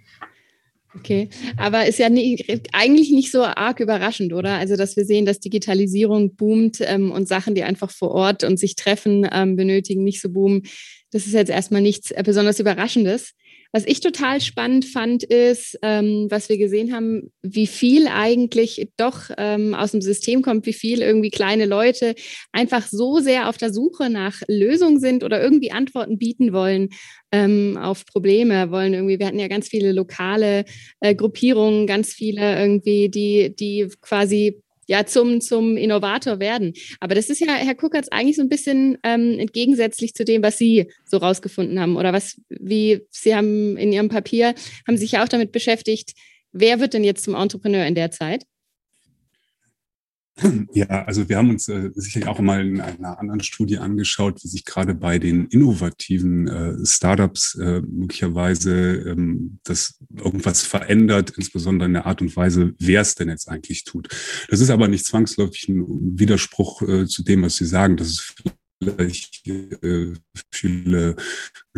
[0.95, 4.55] Okay, aber ist ja nie, eigentlich nicht so arg überraschend, oder?
[4.55, 8.59] Also, dass wir sehen, dass Digitalisierung boomt ähm, und Sachen, die einfach vor Ort und
[8.59, 10.63] sich treffen ähm, benötigen, nicht so boomen.
[11.11, 13.35] Das ist jetzt erstmal nichts äh, besonders Überraschendes.
[13.73, 19.31] Was ich total spannend fand, ist, ähm, was wir gesehen haben, wie viel eigentlich doch
[19.37, 22.15] ähm, aus dem System kommt, wie viel irgendwie kleine Leute
[22.51, 26.89] einfach so sehr auf der Suche nach Lösungen sind oder irgendwie Antworten bieten wollen
[27.31, 30.65] ähm, auf Probleme, wollen irgendwie, wir hatten ja ganz viele lokale
[31.01, 36.73] äh, Gruppierungen, ganz viele irgendwie, die, die quasi ja zum, zum Innovator werden.
[36.99, 40.59] Aber das ist ja, Herr Kuckertz, eigentlich so ein bisschen ähm, entgegensätzlich zu dem, was
[40.59, 44.55] Sie so rausgefunden haben oder was, wie Sie haben in Ihrem Papier,
[44.87, 46.15] haben sich ja auch damit beschäftigt,
[46.53, 48.45] wer wird denn jetzt zum Entrepreneur in der Zeit?
[50.73, 54.49] Ja, also wir haben uns äh, sicherlich auch mal in einer anderen Studie angeschaut, wie
[54.49, 58.73] sich gerade bei den innovativen äh, Startups äh, möglicherweise
[59.09, 63.85] ähm, das irgendwas verändert, insbesondere in der Art und Weise, wer es denn jetzt eigentlich
[63.85, 64.09] tut.
[64.49, 65.85] Das ist aber nicht zwangsläufig ein
[66.19, 67.97] Widerspruch äh, zu dem, was Sie sagen.
[67.97, 68.35] Das ist
[68.83, 70.15] vielleicht äh,
[70.51, 71.17] viele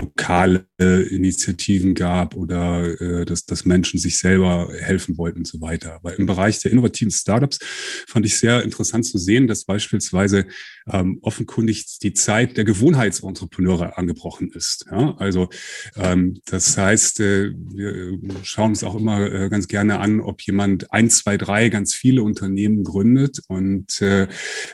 [0.00, 5.94] lokale Initiativen gab oder äh, dass, dass Menschen sich selber helfen wollten und so weiter.
[5.94, 7.58] Aber im Bereich der innovativen Startups
[8.06, 10.46] fand ich sehr interessant zu sehen, dass beispielsweise
[10.90, 14.86] ähm, offenkundig die Zeit der Gewohnheitsentreprenneure angebrochen ist.
[14.90, 15.14] Ja?
[15.18, 15.48] Also
[15.96, 20.92] ähm, das heißt, äh, wir schauen uns auch immer äh, ganz gerne an, ob jemand
[20.92, 24.28] ein, zwei, drei ganz viele Unternehmen gründet und äh, äh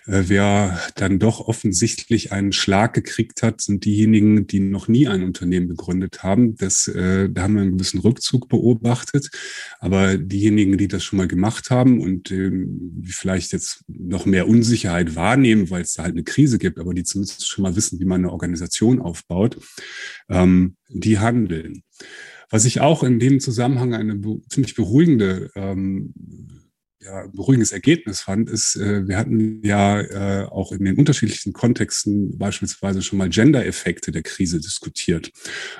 [0.06, 5.68] wer dann doch offensichtlich einen Schlag gekriegt hat, sind diejenigen, die noch nie ein Unternehmen
[5.68, 6.56] gegründet haben.
[6.56, 9.30] Das, äh, da haben wir einen gewissen Rückzug beobachtet.
[9.78, 12.50] Aber diejenigen, die das schon mal gemacht haben und äh,
[13.04, 17.04] vielleicht jetzt noch mehr Unsicherheit wahrnehmen, weil es da halt eine Krise gibt, aber die
[17.04, 19.58] zumindest schon mal wissen, wie man eine Organisation aufbaut,
[20.28, 21.82] ähm, die handeln.
[22.50, 26.12] Was ich auch in dem Zusammenhang eine ziemlich beruhigende ähm,
[27.06, 32.36] ja, beruhigendes Ergebnis fand, ist, äh, wir hatten ja äh, auch in den unterschiedlichen Kontexten
[32.36, 35.30] beispielsweise schon mal Gender-Effekte der Krise diskutiert.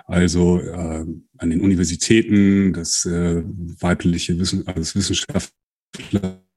[0.06, 1.04] Also äh,
[1.38, 5.52] an den Universitäten, dass äh, weibliche Wissen, also Wissenschaftler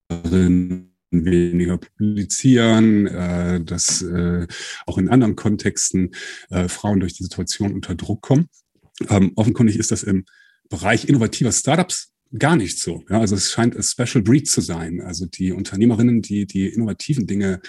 [0.09, 4.47] Unternehmerinnen weniger publizieren, äh, dass äh,
[4.85, 6.11] auch in anderen Kontexten
[6.49, 8.47] äh, Frauen durch die Situation unter Druck kommen.
[9.09, 10.25] Ähm, offenkundig ist das im
[10.69, 13.03] Bereich innovativer Startups gar nicht so.
[13.09, 15.01] Ja, also es scheint ein Special Breed zu sein.
[15.01, 17.59] Also die Unternehmerinnen, die die innovativen Dinge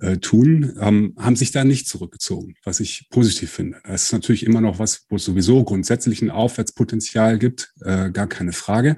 [0.00, 3.80] äh, tun, ähm, haben sich da nicht zurückgezogen, was ich positiv finde.
[3.84, 8.26] Das ist natürlich immer noch was, wo es sowieso grundsätzlich ein Aufwärtspotenzial gibt, äh, gar
[8.26, 8.96] keine Frage.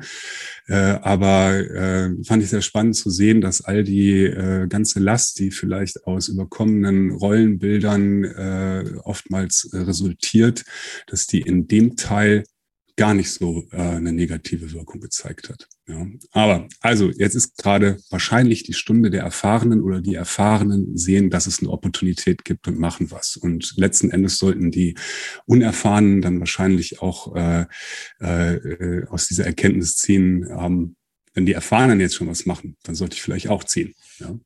[0.68, 5.38] Äh, aber äh, fand ich sehr spannend zu sehen, dass all die äh, ganze Last,
[5.38, 10.64] die vielleicht aus überkommenen Rollenbildern äh, oftmals äh, resultiert,
[11.08, 12.44] dass die in dem Teil
[13.00, 15.66] gar nicht so äh, eine negative Wirkung gezeigt hat.
[15.88, 16.06] Ja.
[16.32, 21.46] Aber also jetzt ist gerade wahrscheinlich die Stunde der Erfahrenen oder die Erfahrenen sehen, dass
[21.46, 23.38] es eine Opportunität gibt und machen was.
[23.38, 24.96] Und letzten Endes sollten die
[25.46, 27.64] Unerfahrenen dann wahrscheinlich auch äh,
[28.20, 30.94] äh, aus dieser Erkenntnis ziehen, ähm,
[31.32, 33.94] wenn die Erfahrenen jetzt schon was machen, dann sollte ich vielleicht auch ziehen.
[34.18, 34.38] Ja.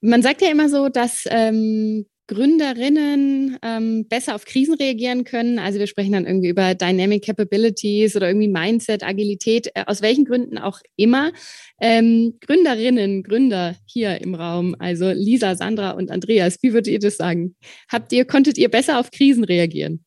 [0.00, 5.58] Man sagt ja immer so, dass ähm, Gründerinnen ähm, besser auf Krisen reagieren können.
[5.58, 10.24] Also wir sprechen dann irgendwie über Dynamic Capabilities oder irgendwie Mindset, Agilität, äh, aus welchen
[10.24, 11.32] Gründen auch immer.
[11.80, 17.16] Ähm, Gründerinnen, Gründer hier im Raum, also Lisa, Sandra und Andreas, wie würdet ihr das
[17.16, 17.56] sagen?
[17.90, 20.04] Habt ihr, konntet ihr besser auf Krisen reagieren?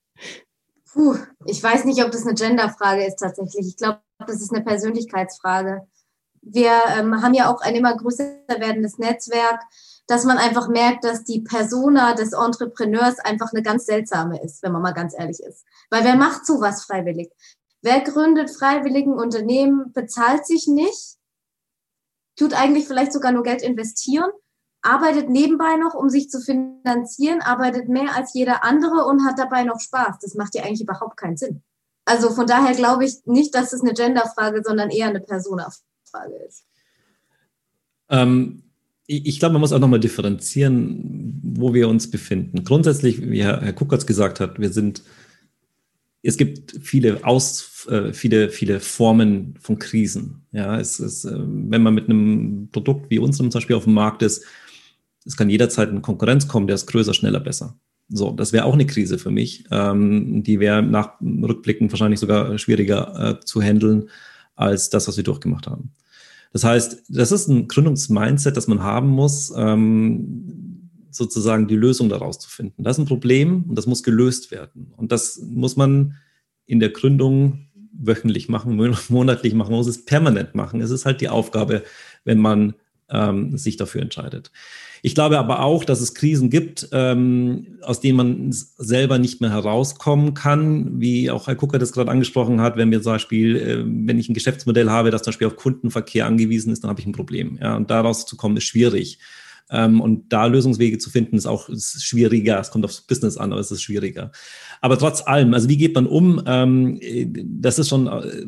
[0.94, 3.68] Puh, ich weiß nicht, ob das eine Genderfrage ist tatsächlich.
[3.68, 5.82] Ich glaube, das ist eine Persönlichkeitsfrage.
[6.42, 9.60] Wir ähm, haben ja auch ein immer größer werdendes Netzwerk
[10.08, 14.72] dass man einfach merkt, dass die Persona des Entrepreneurs einfach eine ganz seltsame ist, wenn
[14.72, 15.66] man mal ganz ehrlich ist.
[15.90, 17.32] Weil wer macht sowas freiwillig?
[17.82, 21.18] Wer gründet freiwilligen Unternehmen, bezahlt sich nicht,
[22.38, 24.30] tut eigentlich vielleicht sogar nur Geld investieren,
[24.82, 29.64] arbeitet nebenbei noch, um sich zu finanzieren, arbeitet mehr als jeder andere und hat dabei
[29.64, 30.20] noch Spaß.
[30.22, 31.64] Das macht ja eigentlich überhaupt keinen Sinn.
[32.06, 36.66] Also von daher glaube ich nicht, dass es eine Genderfrage, sondern eher eine Persona-Frage ist.
[38.10, 38.63] Ähm,
[39.06, 42.64] ich glaube, man muss auch nochmal differenzieren, wo wir uns befinden.
[42.64, 45.04] Grundsätzlich, wie Herr, Kuckertz gesagt hat, wir sind,
[46.22, 50.46] es gibt viele Aus, äh, viele, viele Formen von Krisen.
[50.54, 53.94] Ja, es ist, äh, wenn man mit einem Produkt wie unserem zum Beispiel auf dem
[53.94, 54.46] Markt ist,
[55.26, 57.78] es kann jederzeit eine Konkurrenz kommen, der ist größer, schneller, besser.
[58.10, 59.66] So, das wäre auch eine Krise für mich.
[59.72, 64.10] Ähm, die wäre nach Rückblicken wahrscheinlich sogar schwieriger äh, zu handeln
[64.56, 65.94] als das, was wir durchgemacht haben.
[66.54, 72.40] Das heißt, das ist ein Gründungsmindset, das man haben muss, ähm, sozusagen die Lösung daraus
[72.40, 72.84] zu finden.
[72.84, 74.94] Das ist ein Problem und das muss gelöst werden.
[74.96, 76.16] Und das muss man
[76.66, 78.76] in der Gründung wöchentlich machen,
[79.10, 80.80] monatlich machen, man muss es permanent machen.
[80.80, 81.84] Es ist halt die Aufgabe,
[82.24, 82.76] wenn man
[83.10, 84.52] ähm, sich dafür entscheidet.
[85.06, 89.52] Ich glaube aber auch, dass es Krisen gibt, ähm, aus denen man selber nicht mehr
[89.52, 93.84] herauskommen kann, wie auch Herr Kucker das gerade angesprochen hat, wenn wir zum Beispiel, äh,
[93.86, 97.06] wenn ich ein Geschäftsmodell habe, das zum Beispiel auf Kundenverkehr angewiesen ist, dann habe ich
[97.06, 97.60] ein Problem.
[97.62, 99.20] Ja, und daraus zu kommen ist schwierig.
[99.70, 102.62] Ähm, und da Lösungswege zu finden, ist auch ist schwieriger.
[102.62, 104.32] Es kommt aufs Business an, aber es ist schwieriger.
[104.80, 106.42] Aber trotz allem, also wie geht man um?
[106.46, 108.46] Ähm, äh, das ist schon äh,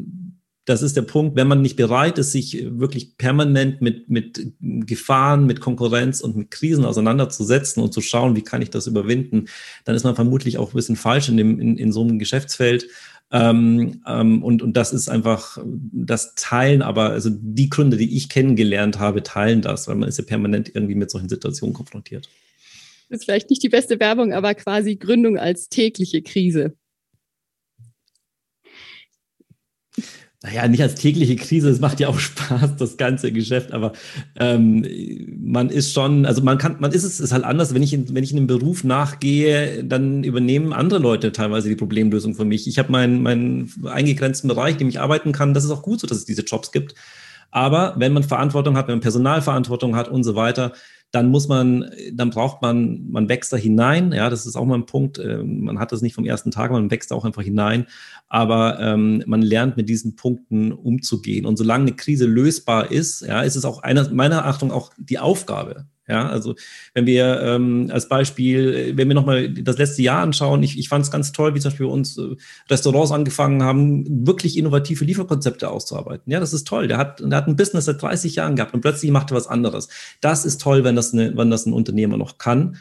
[0.66, 5.46] das ist der Punkt, wenn man nicht bereit ist, sich wirklich permanent mit, mit Gefahren,
[5.46, 9.46] mit Konkurrenz und mit Krisen auseinanderzusetzen und zu schauen, wie kann ich das überwinden,
[9.84, 12.88] dann ist man vermutlich auch ein bisschen falsch in, dem, in, in so einem Geschäftsfeld.
[13.32, 18.30] Ähm, ähm, und, und das ist einfach das Teilen, aber also die Gründe, die ich
[18.30, 22.30] kennengelernt habe, teilen das, weil man ist ja permanent irgendwie mit solchen Situationen konfrontiert.
[23.10, 26.76] Das ist vielleicht nicht die beste Werbung, aber quasi Gründung als tägliche Krise.
[30.46, 33.94] Naja, nicht als tägliche Krise, es macht ja auch Spaß, das ganze Geschäft, aber
[34.40, 34.86] ähm,
[35.42, 38.14] man ist schon, also man kann, man ist es ist halt anders, wenn ich in,
[38.14, 42.68] wenn ich in einem Beruf nachgehe, dann übernehmen andere Leute teilweise die Problemlösung für mich.
[42.68, 46.00] Ich habe meinen, meinen eingegrenzten Bereich, in dem ich arbeiten kann, das ist auch gut
[46.00, 46.94] so, dass es diese Jobs gibt.
[47.50, 50.74] Aber wenn man Verantwortung hat, wenn man Personalverantwortung hat und so weiter,
[51.12, 54.12] dann muss man, dann braucht man, man wächst da hinein.
[54.12, 55.18] Ja, das ist auch mal ein Punkt.
[55.18, 57.88] Ähm, man hat das nicht vom ersten Tag, man wächst auch einfach hinein.
[58.28, 61.46] Aber ähm, man lernt mit diesen Punkten umzugehen.
[61.46, 65.20] Und solange eine Krise lösbar ist, ja, ist es auch einer, meiner Achtung auch die
[65.20, 66.56] Aufgabe, ja, also
[66.94, 71.04] wenn wir ähm, als Beispiel, wenn wir nochmal das letzte Jahr anschauen, ich, ich fand
[71.04, 72.36] es ganz toll, wie zum Beispiel uns äh,
[72.70, 76.32] Restaurants angefangen haben, wirklich innovative Lieferkonzepte auszuarbeiten.
[76.32, 76.88] Ja, das ist toll.
[76.88, 79.48] Der hat, der hat ein Business seit 30 Jahren gehabt und plötzlich macht er was
[79.48, 79.90] anderes.
[80.22, 82.78] Das ist toll, wenn das, eine, wenn das ein Unternehmer noch kann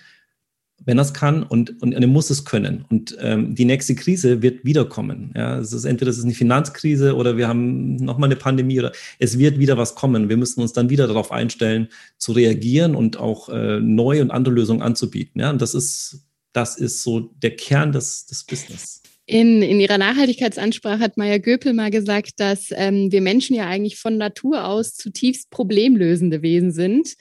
[0.84, 2.84] wenn er es kann und, und er muss es können.
[2.90, 5.32] Und ähm, die nächste Krise wird wiederkommen.
[5.36, 8.92] Ja, es ist entweder es ist eine Finanzkrise oder wir haben nochmal eine Pandemie oder
[9.18, 10.28] es wird wieder was kommen.
[10.28, 14.54] Wir müssen uns dann wieder darauf einstellen, zu reagieren und auch äh, neue und andere
[14.54, 15.40] Lösungen anzubieten.
[15.40, 19.02] Ja, und das ist, das ist so der Kern des, des Business.
[19.26, 23.96] In, in ihrer Nachhaltigkeitsansprache hat Maya Göpel mal gesagt, dass ähm, wir Menschen ja eigentlich
[23.96, 27.14] von Natur aus zutiefst problemlösende Wesen sind.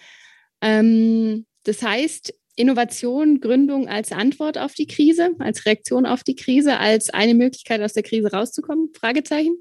[0.61, 6.77] Ähm, das heißt, Innovation, Gründung als Antwort auf die Krise, als Reaktion auf die Krise,
[6.77, 8.89] als eine Möglichkeit aus der Krise rauszukommen?
[8.93, 9.55] Fragezeichen?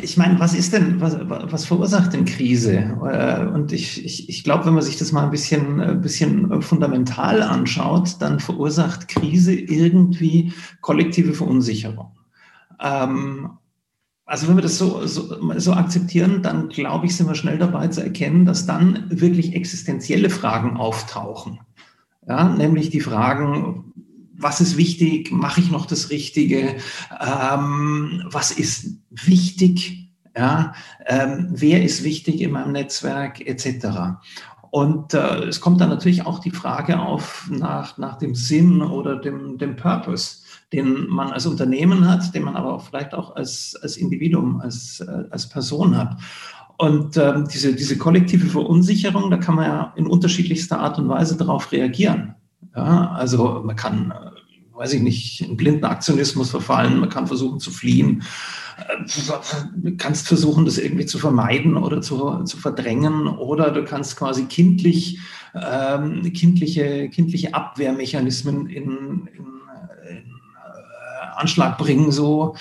[0.00, 2.98] Ich meine, was ist denn, was, was verursacht denn Krise?
[3.04, 6.62] Äh, und ich, ich, ich glaube, wenn man sich das mal ein bisschen, ein bisschen
[6.62, 12.18] fundamental anschaut, dann verursacht Krise irgendwie kollektive Verunsicherung.
[12.80, 13.50] Ähm,
[14.26, 17.88] also wenn wir das so, so, so akzeptieren, dann glaube ich, sind wir schnell dabei
[17.88, 21.60] zu erkennen, dass dann wirklich existenzielle Fragen auftauchen.
[22.26, 23.92] Ja, nämlich die Fragen,
[24.36, 26.76] was ist wichtig, mache ich noch das Richtige,
[27.20, 30.74] ähm, was ist wichtig, ja,
[31.06, 34.16] ähm, wer ist wichtig in meinem Netzwerk etc.
[34.70, 39.14] Und äh, es kommt dann natürlich auch die Frage auf nach, nach dem Sinn oder
[39.16, 40.38] dem, dem Purpose,
[40.72, 45.24] den man als Unternehmen hat, den man aber vielleicht auch als, als Individuum, als, äh,
[45.30, 46.16] als Person hat.
[46.76, 51.36] Und ähm, diese, diese kollektive Verunsicherung, da kann man ja in unterschiedlichster Art und Weise
[51.36, 52.34] darauf reagieren.
[52.74, 57.60] Ja, also man kann, äh, weiß ich nicht, in blinden Aktionismus verfallen, man kann versuchen
[57.60, 58.24] zu fliehen,
[58.76, 59.04] äh,
[59.76, 64.46] du kannst versuchen, das irgendwie zu vermeiden oder zu, zu verdrängen, oder du kannst quasi
[64.46, 65.20] kindlich,
[65.54, 69.46] ähm, kindliche, kindliche Abwehrmechanismen in, in, in
[70.16, 72.56] äh, Anschlag bringen, so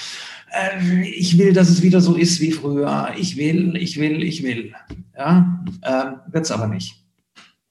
[0.54, 3.10] äh, ich will, dass es wieder so ist wie früher.
[3.18, 4.74] Ich will, ich will, ich will.
[5.18, 7.04] Ja, äh, wird es aber nicht.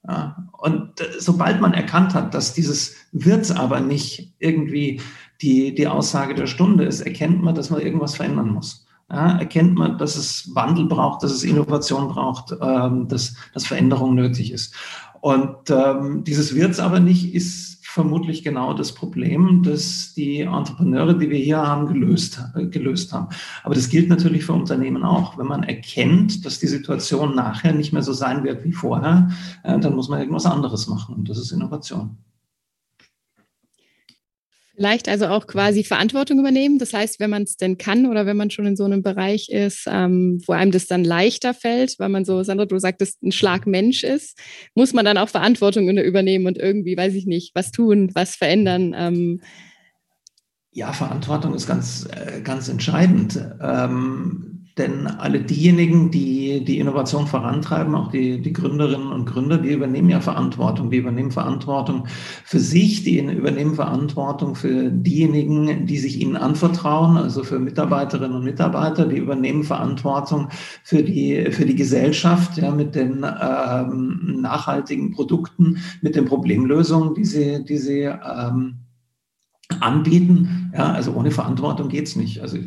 [0.06, 5.00] Ja, und äh, sobald man erkannt hat, dass dieses wird's aber nicht irgendwie
[5.40, 8.86] die, die Aussage der Stunde ist, erkennt man, dass man irgendwas verändern muss.
[9.10, 14.14] Ja, erkennt man, dass es Wandel braucht, dass es Innovation braucht, ähm, dass, dass Veränderung
[14.14, 14.74] nötig ist.
[15.20, 17.61] Und ähm, dieses wird's aber nicht ist
[17.92, 23.28] vermutlich genau das Problem, das die Entrepreneure, die wir hier haben, gelöst, äh, gelöst haben.
[23.64, 25.36] Aber das gilt natürlich für Unternehmen auch.
[25.36, 29.28] Wenn man erkennt, dass die Situation nachher nicht mehr so sein wird wie vorher,
[29.62, 31.14] äh, dann muss man irgendwas anderes machen.
[31.14, 32.16] Und das ist Innovation.
[34.74, 36.78] Vielleicht also auch quasi Verantwortung übernehmen.
[36.78, 39.50] Das heißt, wenn man es denn kann oder wenn man schon in so einem Bereich
[39.50, 43.32] ist, ähm, wo einem das dann leichter fällt, weil man so, Sandra, du sagtest, ein
[43.32, 44.38] Schlag Mensch ist,
[44.74, 48.94] muss man dann auch Verantwortung übernehmen und irgendwie, weiß ich nicht, was tun, was verändern.
[48.96, 49.40] Ähm.
[50.70, 53.38] Ja, Verantwortung ist ganz, äh, ganz entscheidend.
[53.60, 59.72] Ähm, denn alle diejenigen, die die Innovation vorantreiben, auch die, die Gründerinnen und Gründer, die
[59.72, 60.90] übernehmen ja Verantwortung.
[60.90, 67.44] Die übernehmen Verantwortung für sich, die übernehmen Verantwortung für diejenigen, die sich ihnen anvertrauen, also
[67.44, 70.48] für Mitarbeiterinnen und Mitarbeiter, die übernehmen Verantwortung
[70.82, 77.24] für die, für die Gesellschaft, ja, mit den ähm, nachhaltigen Produkten, mit den Problemlösungen, die
[77.24, 78.76] sie, die sie ähm,
[79.80, 80.72] anbieten.
[80.74, 82.40] Ja, also ohne Verantwortung geht's nicht.
[82.40, 82.58] Also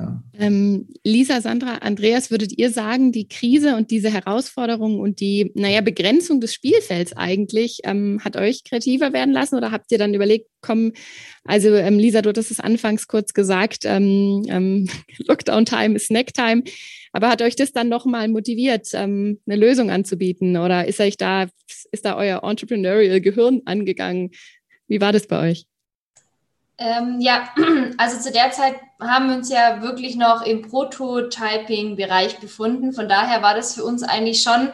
[0.00, 0.22] ja.
[0.38, 5.80] Ähm, Lisa, Sandra, Andreas, würdet ihr sagen, die Krise und diese Herausforderung und die, naja,
[5.82, 10.48] Begrenzung des Spielfelds eigentlich ähm, hat euch kreativer werden lassen oder habt ihr dann überlegt,
[10.62, 10.92] komm,
[11.44, 14.88] also ähm, Lisa, du hattest es anfangs kurz gesagt, ähm, ähm,
[15.28, 16.64] Lockdown-Time ist Snack-Time,
[17.12, 21.48] aber hat euch das dann nochmal motiviert, ähm, eine Lösung anzubieten oder ist euch da,
[21.92, 24.30] ist da euer Entrepreneurial Gehirn angegangen?
[24.88, 25.69] Wie war das bei euch?
[26.80, 27.48] Ähm, ja,
[27.98, 32.92] also zu der Zeit haben wir uns ja wirklich noch im Prototyping-Bereich befunden.
[32.92, 34.70] Von daher war das für uns eigentlich schon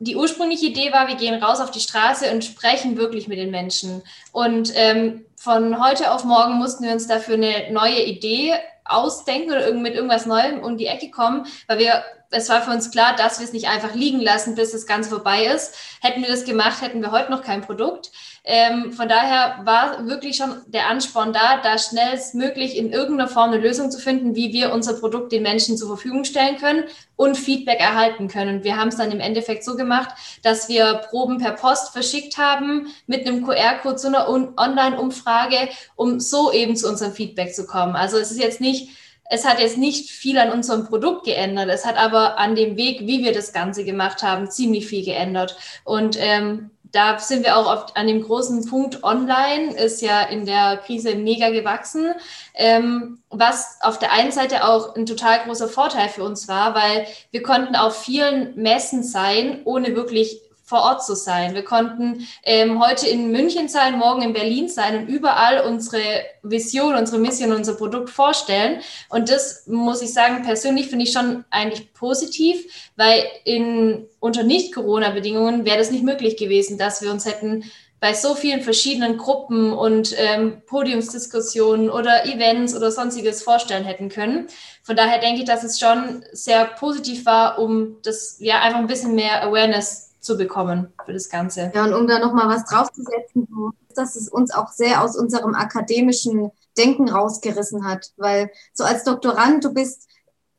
[0.00, 3.50] die ursprüngliche Idee war, wir gehen raus auf die Straße und sprechen wirklich mit den
[3.50, 4.02] Menschen.
[4.32, 9.72] Und ähm, von heute auf morgen mussten wir uns dafür eine neue Idee ausdenken oder
[9.72, 13.38] mit irgendwas Neuem um die Ecke kommen, weil wir es war für uns klar, dass
[13.38, 15.74] wir es nicht einfach liegen lassen, bis das Ganze vorbei ist.
[16.02, 18.10] Hätten wir das gemacht, hätten wir heute noch kein Produkt.
[18.50, 23.60] Ähm, von daher war wirklich schon der Ansporn da, da schnellstmöglich in irgendeiner Form eine
[23.60, 26.84] Lösung zu finden, wie wir unser Produkt den Menschen zur Verfügung stellen können
[27.16, 28.56] und Feedback erhalten können.
[28.56, 30.08] Und wir haben es dann im Endeffekt so gemacht,
[30.42, 36.50] dass wir Proben per Post verschickt haben mit einem QR-Code zu einer Online-Umfrage, um so
[36.50, 37.96] eben zu unserem Feedback zu kommen.
[37.96, 38.88] Also es ist jetzt nicht
[39.30, 43.00] es hat jetzt nicht viel an unserem Produkt geändert, es hat aber an dem Weg,
[43.00, 45.56] wie wir das Ganze gemacht haben, ziemlich viel geändert.
[45.84, 50.46] Und ähm, da sind wir auch oft an dem großen Punkt online, ist ja in
[50.46, 52.14] der Krise mega gewachsen,
[52.54, 57.06] ähm, was auf der einen Seite auch ein total großer Vorteil für uns war, weil
[57.30, 61.54] wir konnten auf vielen Messen sein, ohne wirklich vor Ort zu sein.
[61.54, 66.02] Wir konnten ähm, heute in München sein, morgen in Berlin sein und überall unsere
[66.42, 68.80] Vision, unsere Mission, unser Produkt vorstellen.
[69.08, 75.64] Und das muss ich sagen, persönlich finde ich schon eigentlich positiv, weil in, unter Nicht-Corona-Bedingungen
[75.64, 77.64] wäre das nicht möglich gewesen, dass wir uns hätten
[77.98, 84.48] bei so vielen verschiedenen Gruppen und ähm, Podiumsdiskussionen oder Events oder sonstiges vorstellen hätten können.
[84.82, 88.86] Von daher denke ich, dass es schon sehr positiv war, um das ja einfach ein
[88.86, 91.72] bisschen mehr Awareness zu bekommen für das Ganze.
[91.74, 93.48] Ja, und um da nochmal was draufzusetzen,
[93.94, 99.64] dass es uns auch sehr aus unserem akademischen Denken rausgerissen hat, weil so als Doktorand,
[99.64, 100.08] du bist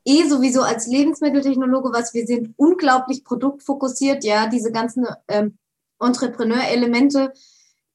[0.04, 5.58] eh sowieso als Lebensmitteltechnologe, was wir sind, unglaublich produktfokussiert, ja, diese ganzen ähm,
[5.98, 7.32] Entrepreneur-Elemente,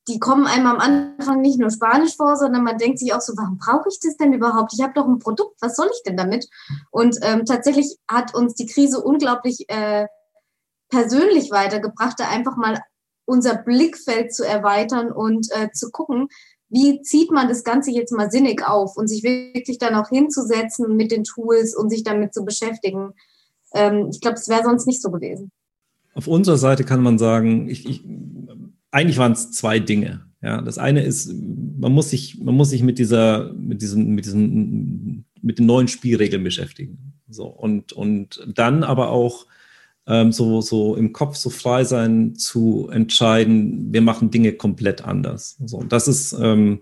[0.07, 3.33] die kommen einem am Anfang nicht nur Spanisch vor, sondern man denkt sich auch so,
[3.37, 4.71] warum brauche ich das denn überhaupt?
[4.73, 6.47] Ich habe doch ein Produkt, was soll ich denn damit?
[6.91, 10.05] Und ähm, tatsächlich hat uns die Krise unglaublich äh,
[10.95, 12.79] persönlich weitergebracht, da einfach mal
[13.25, 16.27] unser Blickfeld zu erweitern und äh, zu gucken,
[16.69, 20.95] wie zieht man das Ganze jetzt mal sinnig auf und sich wirklich dann auch hinzusetzen
[20.95, 23.13] mit den Tools und sich damit zu beschäftigen.
[23.73, 25.51] Ähm, ich glaube, es wäre sonst nicht so gewesen.
[26.13, 28.03] Auf unserer Seite kann man sagen, ich, ich,
[28.91, 30.25] eigentlich waren es zwei Dinge.
[30.41, 34.25] Ja, das eine ist, man muss sich, man muss sich mit dieser, mit diesen, mit
[34.25, 37.13] diesen, mit den neuen Spielregeln beschäftigen.
[37.27, 39.47] So und und dann aber auch
[40.07, 45.57] ähm, so, so im Kopf so frei sein zu entscheiden, wir machen Dinge komplett anders.
[45.65, 46.79] So, das ist ähm,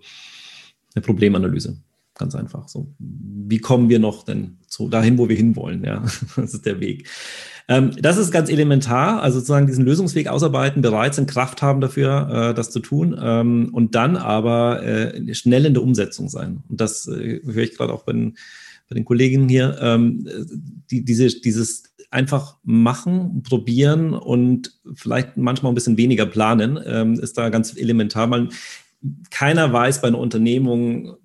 [0.95, 1.77] eine Problemanalyse.
[2.15, 2.67] Ganz einfach.
[2.67, 5.83] So, wie kommen wir noch denn so dahin, wo wir hinwollen?
[5.83, 6.03] Ja,
[6.35, 7.09] das ist der Weg.
[7.67, 12.49] Ähm, das ist ganz elementar, also sozusagen diesen Lösungsweg ausarbeiten, bereit sind, Kraft haben dafür,
[12.49, 16.61] äh, das zu tun ähm, und dann aber äh, schnell in der Umsetzung sein.
[16.67, 18.35] Und das äh, höre ich gerade auch bei den,
[18.89, 20.27] bei den Kolleginnen hier, ähm,
[20.91, 27.37] die, diese, dieses einfach machen, probieren und vielleicht manchmal ein bisschen weniger planen, ähm, ist
[27.37, 28.27] da ganz elementar.
[28.27, 28.49] Man,
[29.31, 31.15] keiner weiß bei einer Unternehmung,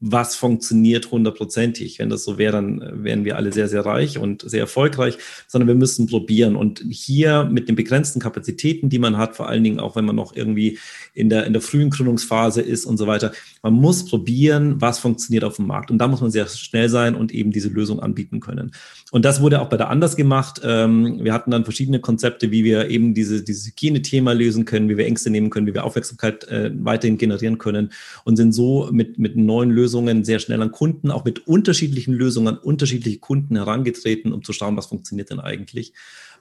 [0.00, 1.98] was funktioniert hundertprozentig.
[1.98, 5.18] Wenn das so wäre, dann äh, wären wir alle sehr, sehr reich und sehr erfolgreich,
[5.46, 6.56] sondern wir müssen probieren.
[6.56, 10.16] Und hier mit den begrenzten Kapazitäten, die man hat, vor allen Dingen auch wenn man
[10.16, 10.78] noch irgendwie
[11.12, 13.32] in der, in der frühen Gründungsphase ist und so weiter,
[13.62, 15.90] man muss probieren, was funktioniert auf dem Markt.
[15.90, 18.72] Und da muss man sehr schnell sein und eben diese Lösung anbieten können.
[19.10, 20.60] Und das wurde auch bei der Anders gemacht.
[20.64, 24.96] Ähm, wir hatten dann verschiedene Konzepte, wie wir eben diese, dieses Hygiene-Thema lösen können, wie
[24.96, 27.90] wir Ängste nehmen können, wie wir Aufmerksamkeit äh, weiterhin generieren können
[28.24, 29.89] und sind so mit, mit neuen Lösungen
[30.24, 34.76] sehr schnell an Kunden, auch mit unterschiedlichen Lösungen an unterschiedliche Kunden herangetreten, um zu schauen,
[34.76, 35.92] was funktioniert denn eigentlich.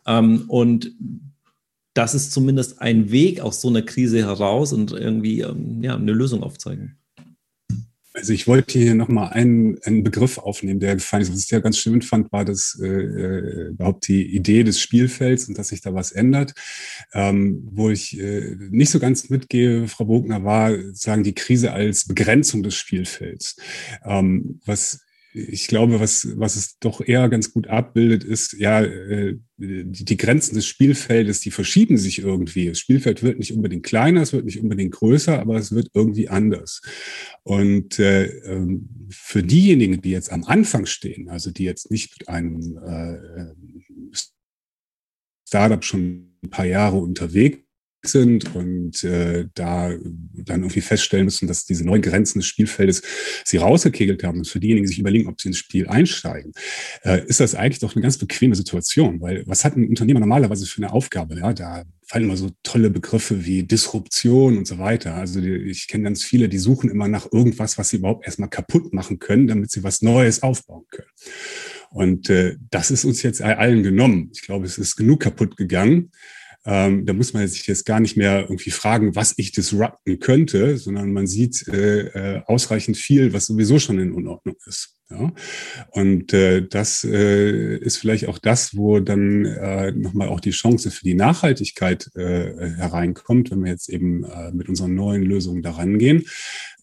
[0.06, 0.92] Ähm, und
[1.94, 6.14] das ist zumindest ein Weg aus so einer Krise heraus und irgendwie ähm, ja, eine
[6.14, 6.99] Lösung aufzeigen.
[8.20, 11.32] Also ich wollte hier nochmal einen, einen Begriff aufnehmen, der gefallen ist.
[11.32, 15.48] Was ich ja ganz schön fand, war das äh, äh, überhaupt die Idee des Spielfelds
[15.48, 16.54] und dass sich da was ändert.
[17.14, 22.06] Ähm, wo ich äh, nicht so ganz mitgehe, Frau Bogner, war sagen die Krise als
[22.06, 23.56] Begrenzung des Spielfelds.
[24.04, 29.38] Ähm, was ich glaube, was, was es doch eher ganz gut abbildet, ist, ja, äh,
[29.58, 32.68] die, Grenzen des Spielfeldes, die verschieben sich irgendwie.
[32.68, 36.30] Das Spielfeld wird nicht unbedingt kleiner, es wird nicht unbedingt größer, aber es wird irgendwie
[36.30, 36.82] anders.
[37.44, 42.30] Und äh, ähm, für diejenigen, die jetzt am Anfang stehen, also die jetzt nicht mit
[42.30, 43.54] einem äh,
[45.48, 47.69] Startup schon ein paar Jahre unterwegs
[48.04, 49.90] sind und äh, da
[50.34, 53.02] dann irgendwie feststellen müssen, dass diese neuen Grenzen des Spielfeldes
[53.44, 54.40] sie rausgekegelt haben.
[54.40, 56.54] Und für diejenigen, die sich überlegen, ob sie ins Spiel einsteigen,
[57.04, 59.20] äh, ist das eigentlich doch eine ganz bequeme Situation.
[59.22, 61.38] Weil was hat ein Unternehmer normalerweise für eine Aufgabe?
[61.38, 65.16] Ja, da fallen immer so tolle Begriffe wie Disruption und so weiter.
[65.16, 68.50] Also die, ich kenne ganz viele, die suchen immer nach irgendwas, was sie überhaupt erstmal
[68.50, 71.10] kaputt machen können, damit sie was Neues aufbauen können.
[71.92, 74.32] Und äh, das ist uns jetzt allen genommen.
[74.34, 76.12] Ich glaube, es ist genug kaputt gegangen.
[76.66, 80.78] Ähm, da muss man sich jetzt gar nicht mehr irgendwie fragen, was ich disrupten könnte,
[80.78, 84.99] sondern man sieht äh, äh, ausreichend viel, was sowieso schon in Unordnung ist.
[85.12, 85.32] Ja?
[85.92, 90.92] Und äh, das äh, ist vielleicht auch das, wo dann äh, nochmal auch die Chance
[90.92, 95.98] für die Nachhaltigkeit äh, hereinkommt, wenn wir jetzt eben äh, mit unseren neuen Lösungen daran
[95.98, 96.26] gehen.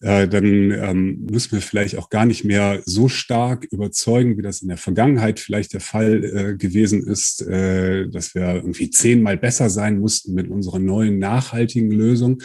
[0.01, 4.61] Äh, dann ähm, müssen wir vielleicht auch gar nicht mehr so stark überzeugen, wie das
[4.61, 9.69] in der Vergangenheit vielleicht der Fall äh, gewesen ist, äh, dass wir irgendwie zehnmal besser
[9.69, 12.41] sein mussten mit unserer neuen nachhaltigen Lösung,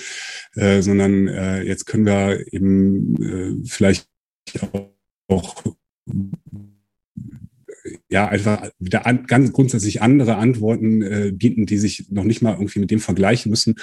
[0.54, 3.16] äh, sondern äh, jetzt können wir eben
[3.62, 4.08] äh, vielleicht
[4.60, 4.92] auch
[8.08, 12.52] ja, einfach wieder an, ganz grundsätzlich andere Antworten äh, bieten, die sich noch nicht mal
[12.52, 13.76] irgendwie mit dem vergleichen müssen,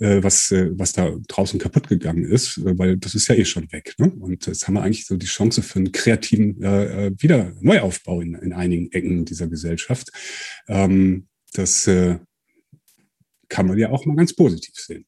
[0.00, 3.44] äh, was, äh, was da draußen kaputt gegangen ist, äh, weil das ist ja eh
[3.44, 3.94] schon weg.
[3.98, 4.10] Ne?
[4.10, 8.20] Und jetzt haben wir eigentlich so die Chance für einen kreativen äh, äh wieder Neuaufbau
[8.20, 10.10] in, in einigen Ecken dieser Gesellschaft.
[10.68, 12.18] Ähm, das äh,
[13.48, 15.06] kann man ja auch mal ganz positiv sehen.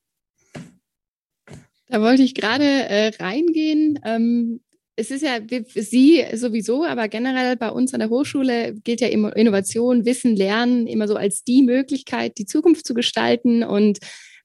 [1.88, 3.98] Da wollte ich gerade äh, reingehen.
[4.04, 4.60] Ähm,
[4.98, 5.38] es ist ja
[5.74, 11.06] Sie sowieso, aber generell bei uns an der Hochschule gilt ja Innovation, Wissen, Lernen immer
[11.06, 13.62] so als die Möglichkeit, die Zukunft zu gestalten.
[13.62, 13.98] Und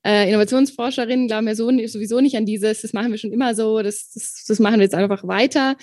[0.06, 3.82] Äh, Innovationsforscherinnen glauben ja so, sowieso nicht an dieses, das machen wir schon immer so,
[3.82, 5.78] das, das, das machen wir jetzt einfach weiter.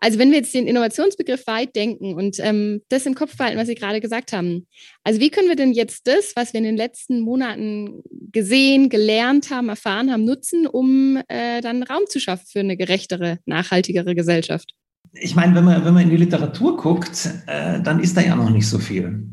[0.00, 3.66] Also wenn wir jetzt den Innovationsbegriff weit denken und ähm, das im Kopf behalten, was
[3.66, 4.66] Sie gerade gesagt haben.
[5.02, 9.50] Also wie können wir denn jetzt das, was wir in den letzten Monaten gesehen, gelernt
[9.50, 14.72] haben, erfahren haben, nutzen, um äh, dann Raum zu schaffen für eine gerechtere, nachhaltigere Gesellschaft?
[15.12, 18.36] Ich meine, wenn man, wenn man in die Literatur guckt, äh, dann ist da ja
[18.36, 19.26] noch nicht so viel.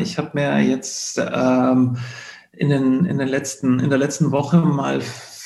[0.00, 1.96] Ich habe mir jetzt ähm,
[2.52, 5.00] in, den, in, den letzten, in der letzten Woche mal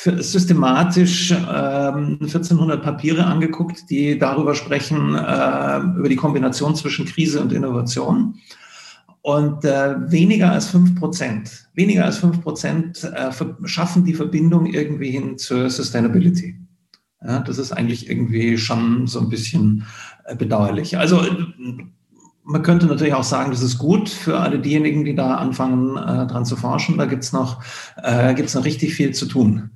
[0.04, 7.52] systematisch ähm, 1400 Papiere angeguckt, die darüber sprechen, äh, über die Kombination zwischen Krise und
[7.52, 8.34] Innovation.
[9.22, 13.30] Und äh, weniger als fünf Prozent, weniger als fünf Prozent äh,
[13.64, 16.56] schaffen die Verbindung irgendwie hin zur Sustainability.
[17.24, 19.86] Ja, das ist eigentlich irgendwie schon so ein bisschen
[20.24, 20.98] äh, bedauerlich.
[20.98, 21.24] Also
[22.44, 26.26] man könnte natürlich auch sagen, das ist gut für alle diejenigen, die da anfangen, äh,
[26.26, 26.98] dran zu forschen.
[26.98, 27.62] Da gibt's noch,
[28.02, 29.70] äh, noch richtig viel zu tun.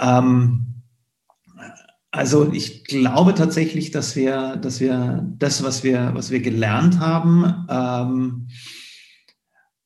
[0.00, 0.66] Ähm,
[2.10, 7.66] also ich glaube tatsächlich, dass wir, dass wir das, was wir, was wir gelernt haben,
[7.68, 8.48] ähm,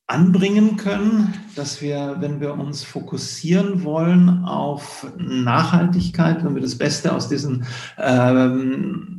[0.07, 7.13] anbringen können, dass wir, wenn wir uns fokussieren wollen auf Nachhaltigkeit, wenn wir das Beste
[7.13, 7.65] aus diesen
[7.97, 9.14] ähm,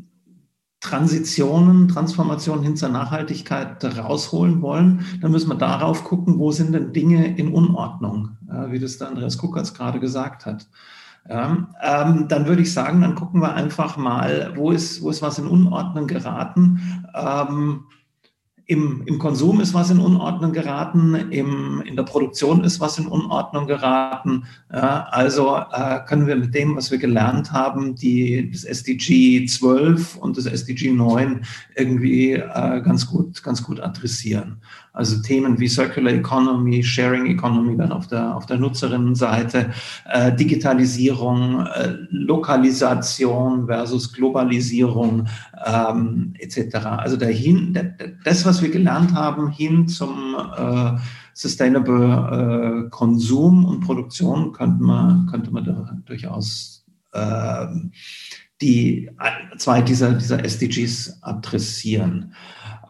[0.87, 6.93] Transitionen, Transformationen hin zur Nachhaltigkeit rausholen wollen, dann müssen wir darauf gucken, wo sind denn
[6.93, 8.37] Dinge in Unordnung,
[8.69, 10.69] wie das der Andreas Kuckertz gerade gesagt hat.
[11.29, 15.23] Ja, ähm, dann würde ich sagen, dann gucken wir einfach mal, wo ist, wo ist
[15.23, 17.05] was in Unordnung geraten.
[17.15, 17.81] Ähm,
[18.69, 23.07] im, Im Konsum ist was in Unordnung geraten, im, in der Produktion ist was in
[23.07, 24.45] Unordnung geraten.
[24.73, 30.17] Ja, also äh, können wir mit dem, was wir gelernt haben, die, das SDG 12
[30.17, 31.43] und das SDG 9
[31.77, 34.61] irgendwie äh, ganz, gut, ganz gut adressieren.
[34.97, 39.71] Also Themen wie Circular Economy, Sharing Economy dann auf der, auf der Nutzerinnenseite,
[40.11, 45.27] äh, Digitalisierung, äh, Lokalisation versus Globalisierung
[45.67, 46.77] ähm, etc.
[46.77, 47.79] Also dahin,
[48.25, 50.93] das, was wir gelernt haben, hin zum äh,
[51.35, 57.67] Sustainable äh, Konsum und Produktion, könnte man, könnte man da durchaus äh,
[58.63, 59.11] die
[59.59, 62.35] zwei dieser, dieser SDGs adressieren.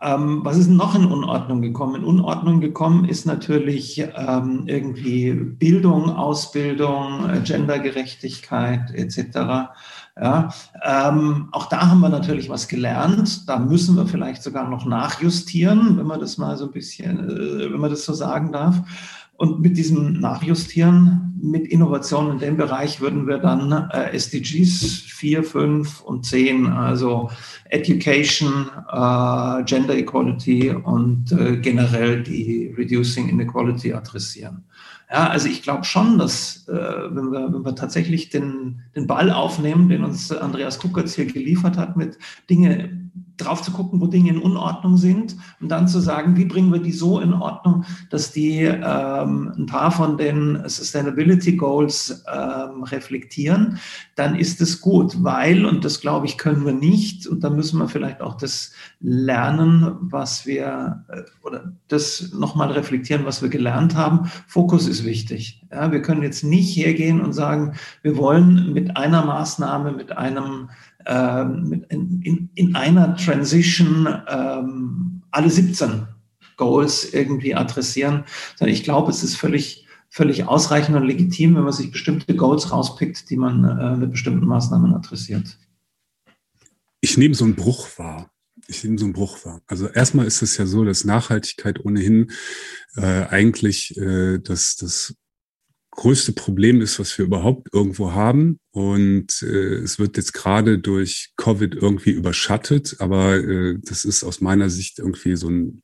[0.00, 1.96] Ähm, was ist noch in Unordnung gekommen?
[1.96, 9.70] In Unordnung gekommen ist natürlich ähm, irgendwie Bildung, Ausbildung, Gendergerechtigkeit etc.
[10.18, 10.48] Ja,
[10.82, 13.46] ähm, auch da haben wir natürlich was gelernt.
[13.48, 17.70] Da müssen wir vielleicht sogar noch nachjustieren, wenn man das mal so ein bisschen, äh,
[17.70, 18.76] wenn man das so sagen darf.
[19.36, 25.44] Und mit diesem Nachjustieren, mit Innovation in dem Bereich würden wir dann äh, SDGs 4,
[25.44, 27.30] 5 und 10, also
[27.68, 34.64] Education, äh, Gender Equality und äh, generell die Reducing Inequality adressieren.
[35.10, 39.30] Ja, also ich glaube schon, dass äh, wenn, wir, wenn wir tatsächlich den, den Ball
[39.30, 42.18] aufnehmen, den uns Andreas Kuckertz hier geliefert hat, mit
[42.50, 43.05] Dinge
[43.36, 46.80] drauf zu gucken, wo Dinge in Unordnung sind und dann zu sagen, wie bringen wir
[46.80, 53.78] die so in Ordnung, dass die ähm, ein paar von den Sustainability Goals ähm, reflektieren,
[54.14, 57.78] dann ist es gut, weil, und das glaube ich, können wir nicht, und da müssen
[57.78, 63.94] wir vielleicht auch das lernen, was wir, äh, oder das nochmal reflektieren, was wir gelernt
[63.94, 64.30] haben.
[64.46, 65.62] Fokus ist wichtig.
[65.70, 70.70] Ja, wir können jetzt nicht hergehen und sagen, wir wollen mit einer Maßnahme, mit einem
[71.08, 76.08] in, in, in, einer Transition ähm, alle 17
[76.56, 78.24] Goals irgendwie adressieren,
[78.56, 82.72] sondern ich glaube, es ist völlig, völlig ausreichend und legitim, wenn man sich bestimmte Goals
[82.72, 85.58] rauspickt, die man äh, mit bestimmten Maßnahmen adressiert.
[87.00, 88.30] Ich nehme so einen Bruch wahr
[88.68, 89.62] ich nehme so einen Bruch wahr.
[89.66, 92.30] Also erstmal ist es ja so, dass Nachhaltigkeit ohnehin
[92.96, 95.14] äh, eigentlich äh, das, das
[95.96, 98.60] größte Problem ist, was wir überhaupt irgendwo haben.
[98.70, 104.40] Und äh, es wird jetzt gerade durch Covid irgendwie überschattet, aber äh, das ist aus
[104.40, 105.82] meiner Sicht irgendwie so ein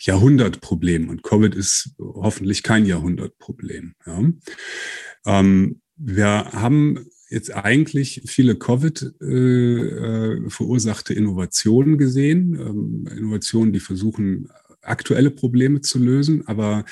[0.00, 1.08] Jahrhundertproblem.
[1.08, 3.94] Und Covid ist hoffentlich kein Jahrhundertproblem.
[4.06, 4.22] Ja.
[5.26, 13.80] Ähm, wir haben jetzt eigentlich viele Covid äh, äh, verursachte Innovationen gesehen, ähm, Innovationen, die
[13.80, 14.48] versuchen
[14.90, 16.84] aktuelle Probleme zu lösen, aber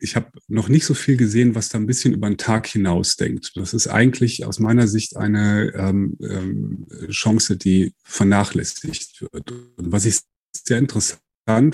[0.00, 3.16] ich habe noch nicht so viel gesehen, was da ein bisschen über den Tag hinaus
[3.16, 3.52] denkt.
[3.56, 9.50] Das ist eigentlich aus meiner Sicht eine ähm, ähm, Chance, die vernachlässigt wird.
[9.50, 10.20] Und was ich
[10.52, 11.20] sehr interessant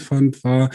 [0.02, 0.70] fand, war,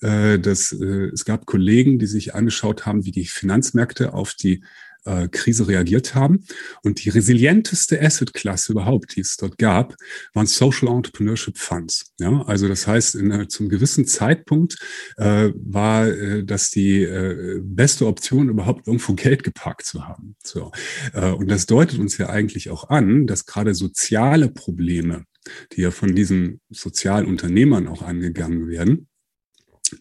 [0.00, 4.64] äh, dass äh, es gab Kollegen, die sich angeschaut haben, wie die Finanzmärkte auf die
[5.04, 6.44] äh, Krise reagiert haben.
[6.82, 9.96] Und die resilienteste Asset-Klasse überhaupt, die es dort gab,
[10.32, 12.12] waren Social Entrepreneurship Funds.
[12.18, 14.76] Ja, also das heißt, in, zum gewissen Zeitpunkt
[15.16, 20.36] äh, war äh, das die äh, beste Option, überhaupt irgendwo Geld geparkt zu haben.
[20.42, 20.72] So.
[21.12, 25.24] Äh, und das deutet uns ja eigentlich auch an, dass gerade soziale Probleme,
[25.72, 29.08] die ja von diesen Sozialunternehmern auch angegangen werden,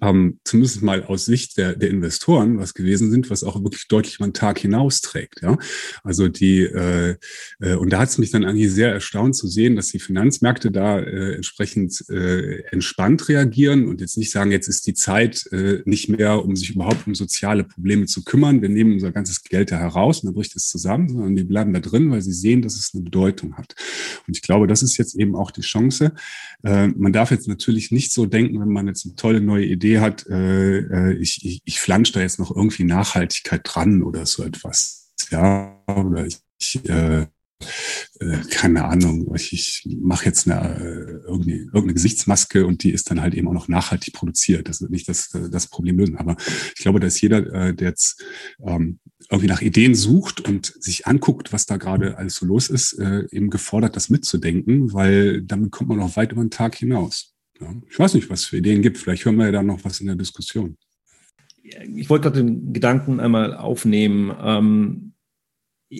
[0.02, 4.20] ähm, zumindest mal aus Sicht der, der Investoren was gewesen sind, was auch wirklich deutlich
[4.20, 5.42] mal einen Tag hinausträgt.
[5.42, 5.58] Ja?
[6.04, 7.16] Also die, äh,
[7.60, 10.72] äh, und da hat es mich dann eigentlich sehr erstaunt zu sehen, dass die Finanzmärkte
[10.72, 15.82] da äh, entsprechend äh, entspannt reagieren und jetzt nicht sagen, jetzt ist die Zeit äh,
[15.86, 18.62] nicht mehr, um sich überhaupt um soziale Probleme zu kümmern.
[18.62, 21.74] Wir nehmen unser ganzes Geld da heraus und dann bricht es zusammen, sondern die bleiben
[21.74, 23.76] da drin, weil sie sehen, dass es eine Bedeutung hat.
[24.28, 26.14] Und ich glaube, das ist jetzt eben auch die Chance.
[26.64, 29.83] Äh, man darf jetzt natürlich nicht so denken, wenn man jetzt eine tolle neue Idee
[29.92, 34.44] hat, äh, äh, ich, ich, ich flansche da jetzt noch irgendwie Nachhaltigkeit dran oder so
[34.44, 35.12] etwas.
[35.30, 37.28] Ja, oder ich, ich äh,
[38.20, 43.10] äh, keine Ahnung, ich, ich mache jetzt eine, äh, irgendwie, irgendeine Gesichtsmaske und die ist
[43.10, 44.70] dann halt eben auch noch nachhaltig produziert.
[44.70, 46.18] Das wird nicht das, das Problem lösen.
[46.18, 46.36] Aber
[46.76, 48.24] ich glaube, dass jeder, der jetzt
[48.66, 52.94] ähm, irgendwie nach Ideen sucht und sich anguckt, was da gerade alles so los ist,
[52.94, 57.33] eben gefordert, das mitzudenken, weil damit kommt man auch weit über den Tag hinaus.
[57.64, 58.98] Ja, ich weiß nicht, was es für Ideen gibt.
[58.98, 60.78] Vielleicht hören wir ja da noch was in der Diskussion.
[61.64, 64.36] Ich wollte gerade den Gedanken einmal aufnehmen.
[64.42, 65.14] Ähm,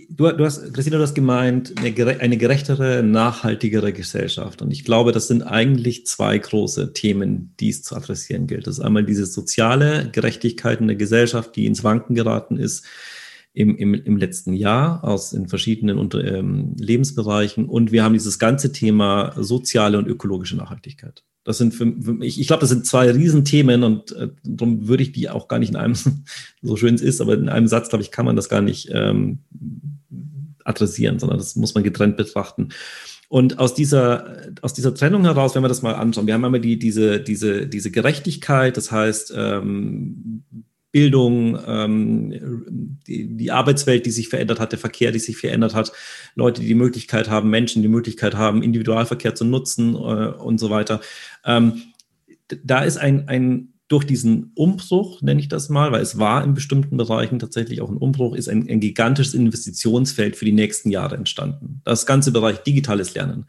[0.10, 4.62] du, du, hast, Christina, du hast gemeint, eine, eine gerechtere, nachhaltigere Gesellschaft.
[4.62, 8.68] Und ich glaube, das sind eigentlich zwei große Themen, die es zu adressieren gilt.
[8.68, 12.86] Das ist einmal diese soziale Gerechtigkeit in der Gesellschaft, die ins Wanken geraten ist
[13.54, 17.66] im, im, im letzten Jahr aus in verschiedenen unter, ähm, Lebensbereichen.
[17.70, 21.24] Und wir haben dieses ganze Thema soziale und ökologische Nachhaltigkeit.
[21.44, 25.04] Das sind für, für mich, ich glaube, das sind zwei Riesenthemen und äh, darum würde
[25.04, 25.96] ich die auch gar nicht in einem,
[26.62, 28.90] so schön es ist, aber in einem Satz, glaube ich, kann man das gar nicht
[28.92, 29.40] ähm,
[30.64, 32.70] adressieren, sondern das muss man getrennt betrachten.
[33.28, 36.62] Und aus dieser, aus dieser Trennung heraus, wenn wir das mal anschauen, wir haben einmal
[36.62, 40.44] die, diese, diese, diese Gerechtigkeit, das heißt, ähm,
[40.94, 45.92] Bildung, ähm, die, die Arbeitswelt, die sich verändert hat, der Verkehr, die sich verändert hat,
[46.36, 50.70] Leute, die die Möglichkeit haben, Menschen, die Möglichkeit haben, Individualverkehr zu nutzen äh, und so
[50.70, 51.02] weiter.
[51.44, 51.82] Ähm,
[52.64, 56.54] da ist ein, ein durch diesen Umbruch, nenne ich das mal, weil es war in
[56.54, 61.16] bestimmten Bereichen tatsächlich auch ein Umbruch, ist ein, ein gigantisches Investitionsfeld für die nächsten Jahre
[61.16, 61.82] entstanden.
[61.84, 63.46] Das ganze Bereich digitales Lernen,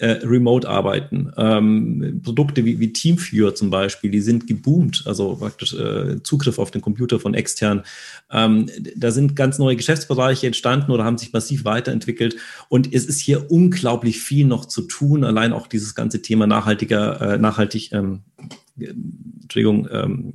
[0.00, 1.30] äh, Remote-Arbeiten.
[1.36, 6.70] Ähm, Produkte wie, wie Teamviewer zum Beispiel, die sind geboomt, also praktisch äh, Zugriff auf
[6.70, 7.82] den Computer von extern.
[8.30, 12.36] Ähm, da sind ganz neue Geschäftsbereiche entstanden oder haben sich massiv weiterentwickelt.
[12.68, 15.22] Und es ist hier unglaublich viel noch zu tun.
[15.22, 18.20] Allein auch dieses ganze Thema nachhaltiger, äh, nachhaltig, ähm,
[18.78, 20.32] Entschuldigung, ähm,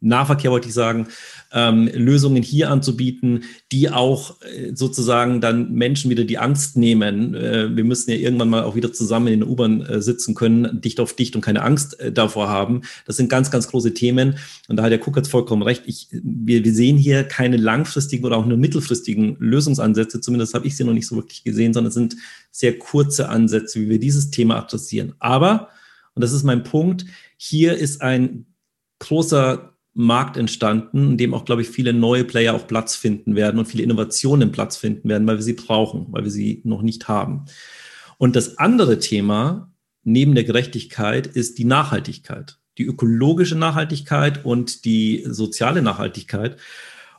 [0.00, 1.08] Nahverkehr wollte ich sagen,
[1.52, 7.34] ähm, Lösungen hier anzubieten, die auch äh, sozusagen dann Menschen wieder die Angst nehmen.
[7.34, 10.80] Äh, wir müssen ja irgendwann mal auch wieder zusammen in der U-Bahn äh, sitzen können,
[10.80, 12.82] dicht auf dicht und keine Angst äh, davor haben.
[13.06, 14.38] Das sind ganz, ganz große Themen.
[14.68, 15.82] Und da hat der Kuckert vollkommen recht.
[15.86, 20.20] Ich, wir, wir sehen hier keine langfristigen oder auch nur mittelfristigen Lösungsansätze.
[20.20, 22.16] Zumindest habe ich sie noch nicht so wirklich gesehen, sondern es sind
[22.50, 25.14] sehr kurze Ansätze, wie wir dieses Thema adressieren.
[25.18, 25.68] Aber,
[26.14, 27.04] und das ist mein Punkt,
[27.36, 28.46] hier ist ein
[29.00, 33.58] großer Markt entstanden, in dem auch, glaube ich, viele neue Player auch Platz finden werden
[33.58, 37.08] und viele Innovationen Platz finden werden, weil wir sie brauchen, weil wir sie noch nicht
[37.08, 37.44] haben.
[38.18, 39.72] Und das andere Thema
[40.04, 46.56] neben der Gerechtigkeit ist die Nachhaltigkeit, die ökologische Nachhaltigkeit und die soziale Nachhaltigkeit.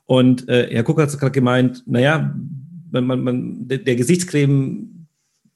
[0.05, 2.35] Und äh, Herr Kuck hat gerade gemeint, naja,
[2.91, 5.07] man, man, man, der, der Gesichtscreme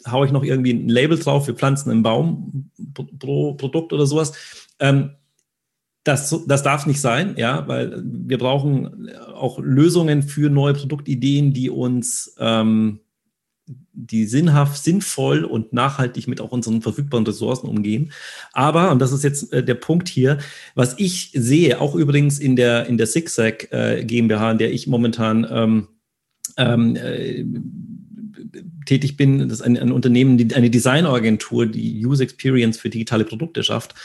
[0.08, 2.70] haue ich noch irgendwie ein Label drauf, wir pflanzen einen Baum
[3.20, 4.34] pro Produkt oder sowas.
[4.80, 5.12] Ähm,
[6.06, 11.72] das, das darf nicht sein, ja, weil wir brauchen auch Lösungen für neue Produktideen, die
[11.72, 13.00] uns, ähm,
[13.92, 18.12] die sinnhaft, sinnvoll und nachhaltig mit auch unseren verfügbaren Ressourcen umgehen.
[18.54, 20.38] Aber, und das ist jetzt äh, der Punkt hier,
[20.76, 24.86] was ich sehe, auch übrigens in der, in der Zigzag äh, GmbH, in der ich
[24.86, 25.88] momentan ähm,
[26.58, 27.44] ähm, äh,
[28.86, 33.26] tätig bin, das ist ein, ein Unternehmen, die, eine Designagentur, die User Experience für digitale
[33.26, 33.96] Produkte schafft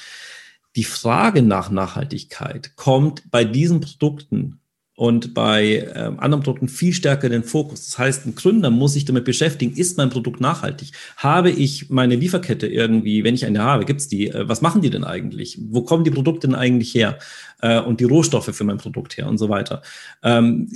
[0.76, 4.60] die Frage nach Nachhaltigkeit kommt bei diesen Produkten
[5.00, 7.86] und bei äh, anderen Produkten viel stärker in den Fokus.
[7.86, 10.92] Das heißt, ein Gründer muss sich damit beschäftigen, ist mein Produkt nachhaltig?
[11.16, 14.90] Habe ich meine Lieferkette irgendwie, wenn ich eine habe, gibt's die, äh, was machen die
[14.90, 15.58] denn eigentlich?
[15.70, 17.18] Wo kommen die Produkte denn eigentlich her?
[17.62, 19.80] Äh, und die Rohstoffe für mein Produkt her und so weiter.
[20.22, 20.70] Ähm,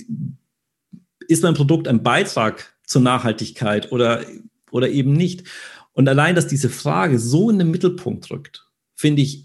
[1.29, 4.23] ist mein Produkt ein Beitrag zur Nachhaltigkeit oder,
[4.71, 5.45] oder eben nicht?
[5.93, 9.44] Und allein, dass diese Frage so in den Mittelpunkt rückt, finde ich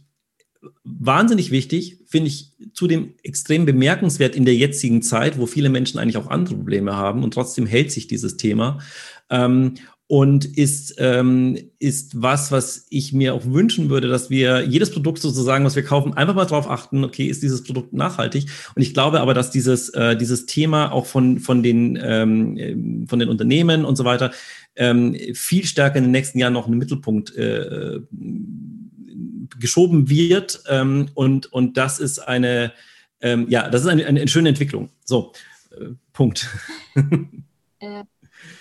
[0.83, 6.17] wahnsinnig wichtig, finde ich zudem extrem bemerkenswert in der jetzigen Zeit, wo viele Menschen eigentlich
[6.17, 8.79] auch andere Probleme haben und trotzdem hält sich dieses Thema.
[9.29, 9.75] Ähm,
[10.11, 15.19] und ist, ähm, ist was, was ich mir auch wünschen würde, dass wir jedes Produkt
[15.19, 18.47] sozusagen, was wir kaufen, einfach mal drauf achten, okay, ist dieses Produkt nachhaltig?
[18.73, 23.19] Und ich glaube aber, dass dieses, äh, dieses Thema auch von, von, den, ähm, von
[23.19, 24.31] den Unternehmen und so weiter
[24.75, 27.99] ähm, viel stärker in den nächsten Jahren noch in den Mittelpunkt äh,
[29.59, 30.63] geschoben wird.
[30.67, 32.73] Ähm, und, und das ist eine,
[33.21, 34.89] ähm, ja, das ist eine, eine, schöne Entwicklung.
[35.05, 35.33] So,
[35.71, 36.47] äh, Punkt.
[37.81, 38.03] Äh,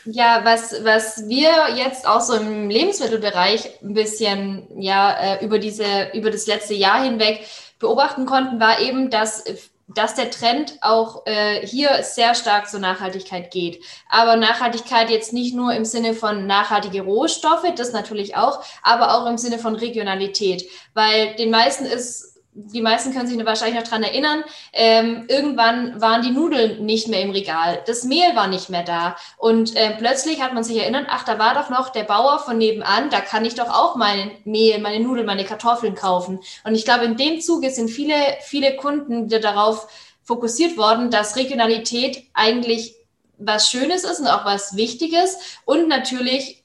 [0.04, 6.10] ja, was, was wir jetzt auch so im Lebensmittelbereich ein bisschen ja äh, über diese
[6.14, 7.44] über das letzte Jahr hinweg
[7.80, 9.44] beobachten konnten, war eben, dass
[9.88, 13.82] dass der Trend auch äh, hier sehr stark zur Nachhaltigkeit geht.
[14.08, 19.26] Aber Nachhaltigkeit jetzt nicht nur im Sinne von nachhaltige Rohstoffe, das natürlich auch, aber auch
[19.26, 20.68] im Sinne von Regionalität.
[20.92, 24.42] Weil den meisten ist die meisten können sich wahrscheinlich noch dran erinnern,
[24.72, 29.16] ähm, irgendwann waren die Nudeln nicht mehr im Regal, das Mehl war nicht mehr da.
[29.36, 32.58] Und äh, plötzlich hat man sich erinnert, ach, da war doch noch der Bauer von
[32.58, 36.40] nebenan, da kann ich doch auch mein Mehl, meine Nudeln, meine Kartoffeln kaufen.
[36.64, 39.88] Und ich glaube, in dem Zuge sind viele, viele Kunden darauf
[40.24, 42.96] fokussiert worden, dass Regionalität eigentlich
[43.38, 45.38] was Schönes ist und auch was Wichtiges.
[45.64, 46.57] Und natürlich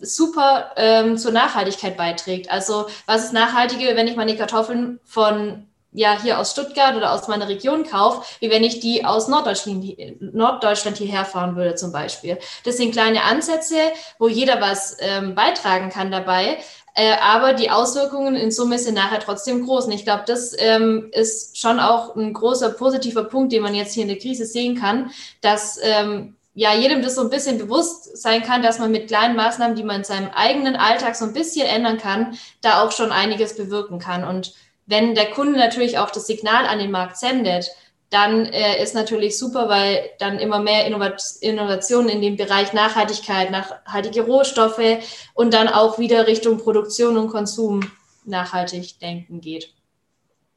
[0.00, 2.50] super ähm, zur Nachhaltigkeit beiträgt.
[2.50, 7.28] Also was ist nachhaltiger, wenn ich meine Kartoffeln von ja hier aus Stuttgart oder aus
[7.28, 9.84] meiner Region kaufe, wie wenn ich die aus Norddeutschland,
[10.20, 12.38] Norddeutschland hierher fahren würde zum Beispiel.
[12.64, 13.76] Das sind kleine Ansätze,
[14.18, 16.58] wo jeder was ähm, beitragen kann dabei.
[16.94, 19.86] Äh, aber die Auswirkungen in Summe sind nachher trotzdem groß.
[19.86, 23.94] Und ich glaube, das ähm, ist schon auch ein großer positiver Punkt, den man jetzt
[23.94, 28.20] hier in der Krise sehen kann, dass ähm, ja, jedem das so ein bisschen bewusst
[28.20, 31.32] sein kann, dass man mit kleinen Maßnahmen, die man in seinem eigenen Alltag so ein
[31.32, 34.24] bisschen ändern kann, da auch schon einiges bewirken kann.
[34.24, 34.54] Und
[34.84, 37.70] wenn der Kunde natürlich auch das Signal an den Markt sendet,
[38.10, 43.52] dann äh, ist natürlich super, weil dann immer mehr Innovat Innovationen in dem Bereich Nachhaltigkeit,
[43.52, 44.98] nachhaltige Rohstoffe
[45.34, 47.88] und dann auch wieder Richtung Produktion und Konsum
[48.24, 49.72] nachhaltig denken geht.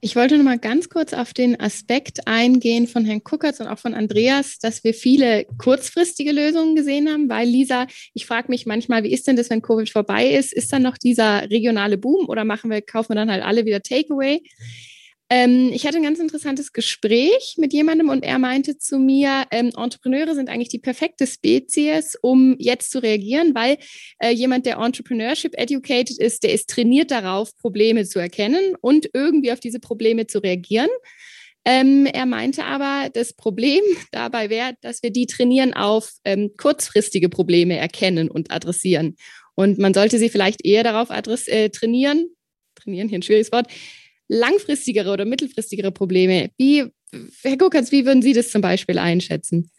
[0.04, 3.78] Ich wollte noch mal ganz kurz auf den Aspekt eingehen von Herrn Kuckertz und auch
[3.78, 7.86] von Andreas, dass wir viele kurzfristige Lösungen gesehen haben, weil Lisa,
[8.16, 10.54] ich frage mich manchmal, wie ist denn das, wenn Covid vorbei ist?
[10.54, 13.84] Ist dann noch dieser regionale Boom oder machen wir, kaufen wir dann halt alle wieder
[13.84, 14.42] Takeaway?
[15.34, 19.72] Ähm, ich hatte ein ganz interessantes Gespräch mit jemandem und er meinte zu mir, ähm,
[19.78, 23.78] Entrepreneure sind eigentlich die perfekte Spezies, um jetzt zu reagieren, weil
[24.20, 29.54] äh, jemand, der Entrepreneurship educated ist, der ist trainiert darauf, Probleme zu erkennen und irgendwie
[29.54, 30.90] auf diese Probleme zu reagieren.
[31.64, 37.30] Ähm, er meinte aber, das Problem dabei wäre, dass wir die trainieren auf ähm, kurzfristige
[37.30, 39.16] Probleme erkennen und adressieren.
[39.56, 41.10] Und man sollte sie vielleicht eher darauf
[41.48, 42.28] äh, trainieren,
[42.76, 43.68] trainieren, hier ein schwieriges Wort,
[44.32, 46.52] langfristigere oder mittelfristigere Probleme.
[46.58, 46.86] Wie,
[47.44, 49.70] Herr Gurkatz, wie würden Sie das zum Beispiel einschätzen?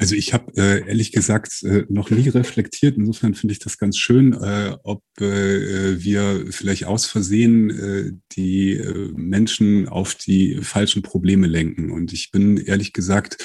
[0.00, 2.96] Also ich habe äh, ehrlich gesagt äh, noch nie reflektiert.
[2.96, 8.74] Insofern finde ich das ganz schön, äh, ob äh, wir vielleicht aus Versehen äh, die
[8.74, 11.90] äh, Menschen auf die falschen Probleme lenken.
[11.90, 13.44] Und ich bin ehrlich gesagt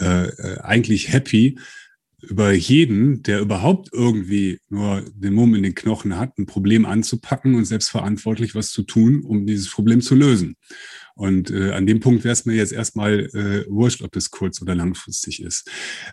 [0.00, 1.56] äh, äh eigentlich happy,
[2.22, 7.54] über jeden, der überhaupt irgendwie nur den Mumm in den Knochen hat, ein Problem anzupacken
[7.54, 10.56] und selbstverantwortlich was zu tun, um dieses Problem zu lösen.
[11.14, 14.62] Und äh, an dem Punkt wäre es mir jetzt erstmal äh, wurscht, ob das kurz-
[14.62, 15.70] oder langfristig ist.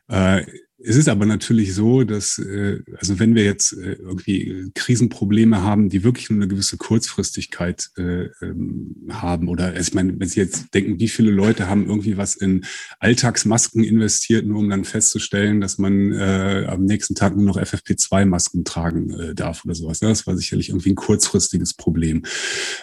[0.07, 0.45] Äh,
[0.81, 5.89] es ist aber natürlich so, dass, äh, also wenn wir jetzt äh, irgendwie Krisenprobleme haben,
[5.89, 10.39] die wirklich nur eine gewisse Kurzfristigkeit äh, ähm, haben, oder also ich meine, wenn Sie
[10.39, 12.65] jetzt denken, wie viele Leute haben irgendwie was in
[12.99, 18.63] Alltagsmasken investiert, nur um dann festzustellen, dass man äh, am nächsten Tag nur noch FFP2-Masken
[18.63, 19.99] tragen äh, darf oder sowas.
[19.99, 22.23] Das war sicherlich irgendwie ein kurzfristiges Problem,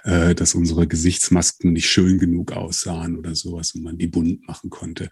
[0.04, 4.68] äh, dass unsere Gesichtsmasken nicht schön genug aussahen oder sowas und man die bunt machen
[4.68, 5.08] konnte.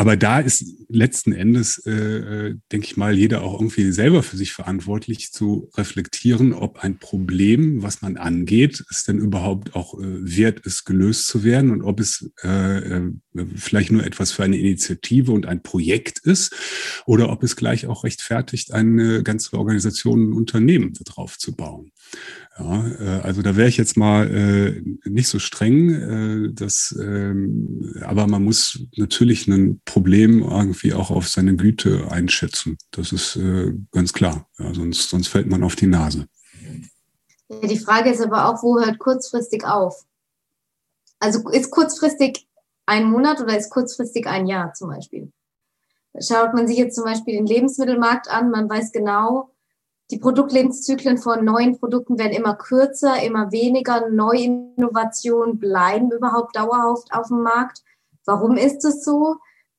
[0.00, 4.38] Aber da ist letzten Endes, äh, äh, denke ich mal, jeder auch irgendwie selber für
[4.38, 10.00] sich verantwortlich zu reflektieren, ob ein Problem, was man angeht, es denn überhaupt auch äh,
[10.02, 13.12] wert ist, gelöst zu werden und ob es äh, äh,
[13.56, 16.56] vielleicht nur etwas für eine Initiative und ein Projekt ist
[17.04, 21.92] oder ob es gleich auch rechtfertigt, eine ganze Organisation, ein Unternehmen darauf zu bauen.
[22.58, 27.94] Ja, äh, also da wäre ich jetzt mal äh, nicht so streng, äh, das, ähm,
[28.02, 32.76] aber man muss natürlich ein Problem irgendwie auch auf seine Güte einschätzen.
[32.90, 34.48] Das ist äh, ganz klar.
[34.58, 36.26] Ja, sonst, sonst fällt man auf die Nase.
[37.48, 40.04] Die Frage ist aber auch, wo hört kurzfristig auf?
[41.18, 42.48] Also ist kurzfristig
[42.86, 45.32] ein Monat oder ist kurzfristig ein Jahr zum Beispiel?
[46.20, 49.50] Schaut man sich jetzt zum Beispiel den Lebensmittelmarkt an, man weiß genau,
[50.10, 54.08] Die Produktlebenszyklen von neuen Produkten werden immer kürzer, immer weniger.
[54.10, 57.82] Neuinnovationen bleiben überhaupt dauerhaft auf dem Markt.
[58.24, 59.36] Warum ist es so?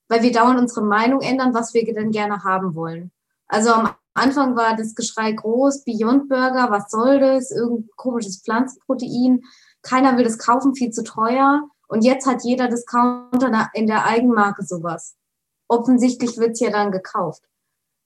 [0.08, 3.12] Weil wir dauernd unsere Meinung ändern, was wir denn gerne haben wollen.
[3.48, 7.52] Also am Anfang war das Geschrei groß, Beyond Burger, was soll das?
[7.52, 9.42] Irgendein komisches Pflanzenprotein.
[9.82, 11.68] Keiner will das kaufen, viel zu teuer.
[11.90, 15.18] Und jetzt hat jeder Discounter in der Eigenmarke sowas.
[15.68, 17.44] Offensichtlich wird es ja dann gekauft.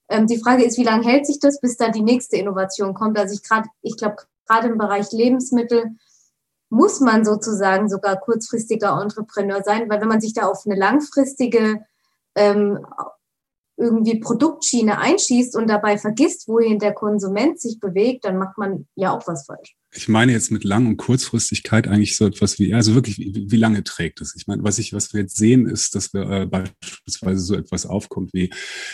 [0.09, 3.17] Ähm, die Frage ist, wie lange hält sich das, bis dann die nächste Innovation kommt?
[3.17, 5.95] Also ich gerade, ich glaube, gerade im Bereich Lebensmittel
[6.69, 11.85] muss man sozusagen sogar kurzfristiger Entrepreneur sein, weil wenn man sich da auf eine langfristige
[12.35, 12.85] ähm,
[13.77, 19.11] irgendwie Produktschiene einschießt und dabei vergisst, wohin der Konsument sich bewegt, dann macht man ja
[19.11, 22.95] auch was falsch ich meine jetzt mit Lang- und Kurzfristigkeit eigentlich so etwas wie, also
[22.95, 24.35] wirklich, wie, wie lange trägt es?
[24.35, 27.85] Ich meine, was ich, was wir jetzt sehen, ist, dass wir äh, beispielsweise so etwas
[27.85, 28.49] aufkommt wie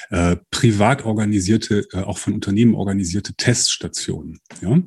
[0.09, 4.39] äh, privat organisierte, äh, auch von Unternehmen organisierte Teststationen.
[4.61, 4.77] Ja,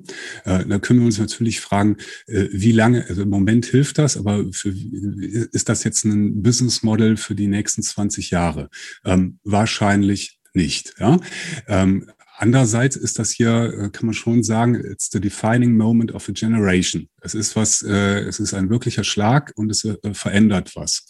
[0.44, 1.96] äh, da können wir uns natürlich fragen,
[2.26, 6.82] äh, wie lange, also im Moment hilft das, aber für, ist das jetzt ein Business
[6.82, 8.70] Model für die nächsten 20 Jahre?
[9.04, 10.94] Ähm, wahrscheinlich nicht.
[10.98, 11.18] Ja?
[11.66, 12.10] Ähm,
[12.44, 16.32] Andererseits ist das hier, äh, kann man schon sagen, it's the defining moment of a
[16.32, 17.08] generation.
[17.22, 21.06] Es ist was, äh, es ist ein wirklicher Schlag und es äh, verändert was.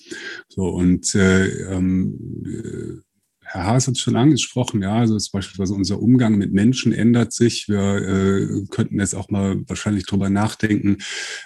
[0.46, 3.02] So und äh, ähm,
[3.40, 7.68] Herr Haas hat schon angesprochen, ja, also ist beispielsweise unser Umgang mit Menschen ändert sich.
[7.68, 10.98] Wir äh, könnten jetzt auch mal wahrscheinlich drüber nachdenken,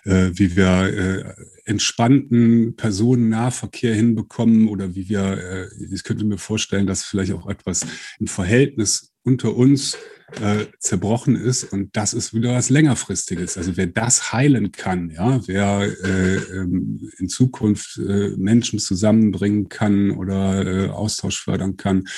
[0.04, 1.34] äh, wie wir äh,
[1.64, 7.86] entspannten Personennahverkehr hinbekommen oder wie wir, äh, ich könnte mir vorstellen, dass vielleicht auch etwas
[8.20, 9.98] im Verhältnis unter uns
[10.40, 11.64] äh, zerbrochen ist.
[11.64, 13.56] Und das ist wieder was längerfristiges.
[13.56, 20.10] Also wer das heilen kann, ja, wer äh, ähm, in Zukunft äh, Menschen zusammenbringen kann
[20.10, 22.08] oder äh, Austausch fördern kann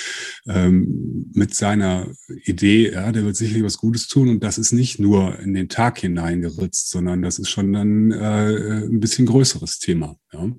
[0.48, 2.08] ähm, mit seiner
[2.44, 4.28] Idee, ja, der wird sicherlich was Gutes tun.
[4.28, 8.86] Und das ist nicht nur in den Tag hineingeritzt, sondern das ist schon dann äh,
[8.86, 10.16] ein bisschen größeres Thema.
[10.32, 10.50] Ja.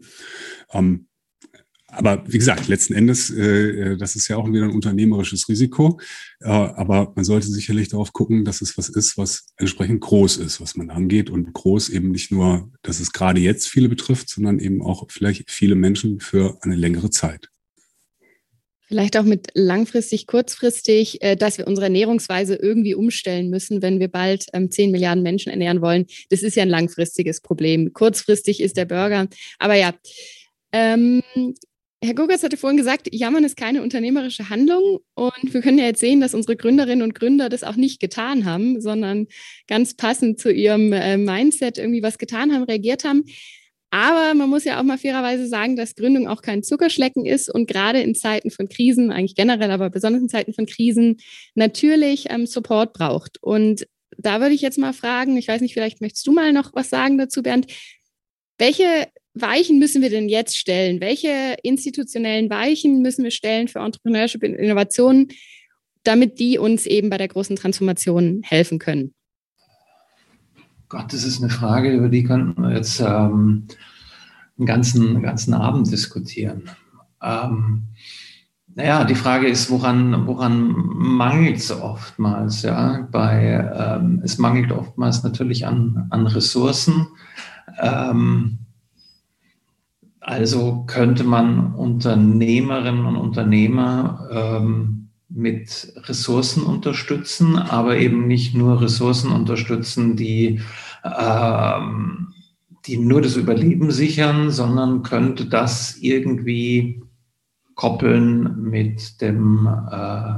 [0.74, 1.08] Ähm,
[1.92, 6.00] aber wie gesagt, letzten Endes, äh, äh, das ist ja auch wieder ein unternehmerisches Risiko.
[6.40, 10.62] Äh, aber man sollte sicherlich darauf gucken, dass es was ist, was entsprechend groß ist,
[10.62, 11.30] was man angeht.
[11.30, 15.52] Und groß eben nicht nur, dass es gerade jetzt viele betrifft, sondern eben auch vielleicht
[15.52, 17.50] viele Menschen für eine längere Zeit.
[18.88, 24.48] Vielleicht auch mit langfristig, kurzfristig, dass wir unsere Ernährungsweise irgendwie umstellen müssen, wenn wir bald
[24.52, 26.08] ähm, 10 Milliarden Menschen ernähren wollen.
[26.30, 27.94] Das ist ja ein langfristiges Problem.
[27.94, 29.30] Kurzfristig ist der Burger.
[29.60, 29.94] Aber ja,
[30.74, 31.22] ähm,
[32.04, 35.00] Herr Gogers hatte vorhin gesagt, Jammern ist keine unternehmerische Handlung.
[35.14, 38.46] Und wir können ja jetzt sehen, dass unsere Gründerinnen und Gründer das auch nicht getan
[38.46, 39.28] haben, sondern
[39.68, 43.24] ganz passend zu ihrem äh, Mindset irgendwie was getan haben, reagiert haben.
[43.92, 47.68] Aber man muss ja auch mal fairerweise sagen, dass Gründung auch kein Zuckerschlecken ist und
[47.68, 51.18] gerade in Zeiten von Krisen, eigentlich generell, aber besonders in Zeiten von Krisen,
[51.54, 53.38] natürlich ähm, Support braucht.
[53.44, 53.86] Und
[54.18, 56.90] da würde ich jetzt mal fragen, ich weiß nicht, vielleicht möchtest du mal noch was
[56.90, 57.68] sagen dazu, Bernd.
[58.58, 61.00] Welche Weichen müssen wir denn jetzt stellen?
[61.00, 65.30] Welche institutionellen Weichen müssen wir stellen für Entrepreneurship und Innovationen,
[66.04, 69.14] damit die uns eben bei der großen Transformation helfen können?
[70.90, 73.68] Gott, das ist eine Frage, über die könnten wir jetzt ähm,
[74.58, 76.70] einen, ganzen, einen ganzen Abend diskutieren.
[77.22, 77.84] Ähm,
[78.76, 82.64] naja, die Frage ist, woran, woran mangelt es oftmals?
[82.64, 83.08] Ja?
[83.12, 87.08] Bei, ähm, es mangelt oftmals natürlich an, an Ressourcen.
[87.80, 88.60] Ähm,
[90.32, 99.34] also könnte man Unternehmerinnen und Unternehmer ähm, mit Ressourcen unterstützen, aber eben nicht nur Ressourcen
[99.34, 100.62] unterstützen, die,
[101.04, 102.34] ähm,
[102.86, 107.04] die nur das Überleben sichern, sondern könnte das irgendwie
[107.76, 110.36] koppeln mit dem äh,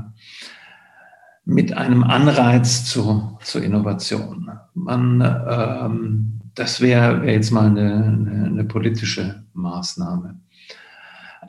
[1.45, 4.49] mit einem Anreiz zu, zur Innovation.
[4.73, 10.39] Man ähm, das wäre wär jetzt mal eine, eine, eine politische Maßnahme.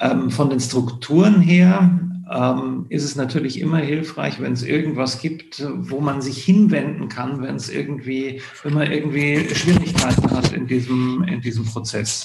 [0.01, 1.91] Ähm, von den Strukturen her
[2.31, 7.43] ähm, ist es natürlich immer hilfreich, wenn es irgendwas gibt, wo man sich hinwenden kann,
[7.43, 12.25] wenn es irgendwie, wenn man irgendwie Schwierigkeiten hat in diesem, in diesem Prozess.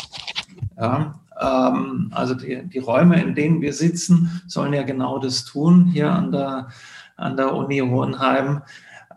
[0.78, 5.86] Ja, ähm, also die, die Räume, in denen wir sitzen, sollen ja genau das tun
[5.86, 6.70] hier an der,
[7.18, 8.62] an der Uni Hohenheim.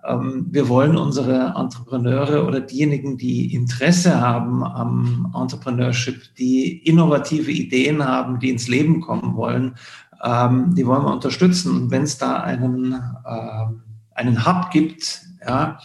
[0.05, 8.05] Ähm, wir wollen unsere Entrepreneure oder diejenigen, die Interesse haben am Entrepreneurship, die innovative Ideen
[8.05, 9.77] haben, die ins Leben kommen wollen,
[10.23, 11.75] ähm, die wollen wir unterstützen.
[11.77, 12.95] Und wenn es da einen,
[13.27, 13.83] ähm,
[14.15, 15.79] einen Hub gibt, ja,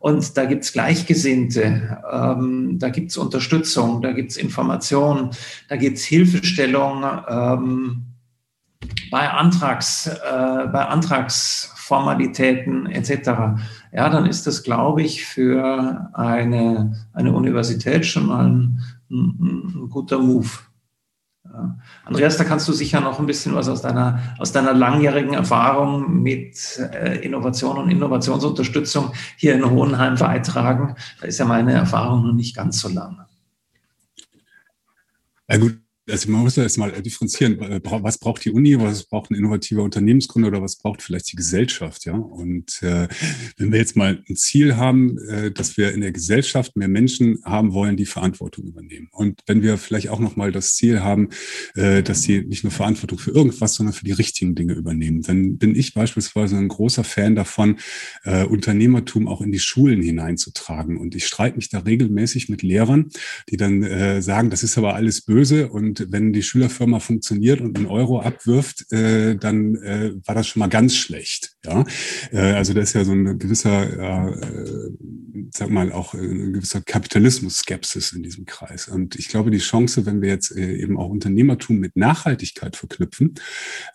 [0.00, 5.30] und da gibt es Gleichgesinnte, ähm, da gibt es Unterstützung, da gibt es Information,
[5.68, 8.06] da gibt es Hilfestellung ähm,
[9.10, 13.58] bei, Antrags, äh, bei Antrags Formalitäten etc.,
[13.92, 18.80] ja, dann ist das, glaube ich, für eine, eine Universität schon mal ein,
[19.10, 20.46] ein, ein guter Move.
[21.44, 21.76] Ja.
[22.04, 26.22] Andreas, da kannst du sicher noch ein bisschen was aus deiner, aus deiner langjährigen Erfahrung
[26.22, 30.94] mit äh, Innovation und Innovationsunterstützung hier in Hohenheim beitragen.
[31.20, 33.18] Da ist ja meine Erfahrung noch nicht ganz so lang.
[35.48, 35.80] Ja gut,
[36.10, 39.82] also man muss ja erstmal differenzieren, äh, was braucht die Uni, was braucht ein innovativer
[39.82, 42.14] Unternehmensgründer oder was braucht vielleicht die Gesellschaft, ja?
[42.14, 43.08] Und äh,
[43.56, 47.40] wenn wir jetzt mal ein Ziel haben, äh, dass wir in der Gesellschaft mehr Menschen
[47.44, 49.08] haben wollen, die Verantwortung übernehmen.
[49.12, 51.30] Und wenn wir vielleicht auch nochmal das Ziel haben,
[51.74, 55.58] äh, dass sie nicht nur Verantwortung für irgendwas, sondern für die richtigen Dinge übernehmen, dann
[55.58, 57.76] bin ich beispielsweise ein großer Fan davon,
[58.24, 60.96] äh, Unternehmertum auch in die Schulen hineinzutragen.
[60.96, 63.10] Und ich streite mich da regelmäßig mit Lehrern,
[63.48, 67.76] die dann äh, sagen, das ist aber alles böse und wenn die Schülerfirma funktioniert und
[67.76, 71.52] einen Euro abwirft, äh, dann äh, war das schon mal ganz schlecht.
[71.64, 71.84] Ja,
[72.32, 74.90] äh, also da ist ja so ein gewisser, äh,
[75.56, 78.88] sag mal auch ein gewisser Kapitalismus-Skepsis in diesem Kreis.
[78.88, 83.34] Und ich glaube, die Chance, wenn wir jetzt äh, eben auch Unternehmertum mit Nachhaltigkeit verknüpfen,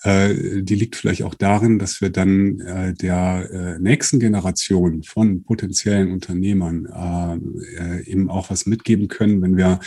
[0.04, 5.44] äh, die liegt vielleicht auch darin, dass wir dann äh, der äh, nächsten Generation von
[5.44, 9.80] potenziellen Unternehmern äh, äh, eben auch was mitgeben können, wenn wir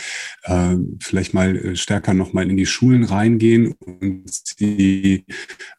[0.43, 5.25] äh, vielleicht mal äh, stärker nochmal in die Schulen reingehen und sie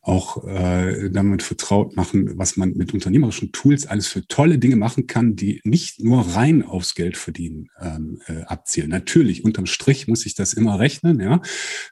[0.02, 5.06] auch äh, damit vertraut machen, was man mit unternehmerischen Tools alles für tolle Dinge machen
[5.06, 8.90] kann, die nicht nur rein aufs Geld verdienen ähm, äh, abzielen.
[8.90, 11.20] Natürlich, unterm Strich muss ich das immer rechnen.
[11.20, 11.36] Ja?
[11.36, 11.40] Äh,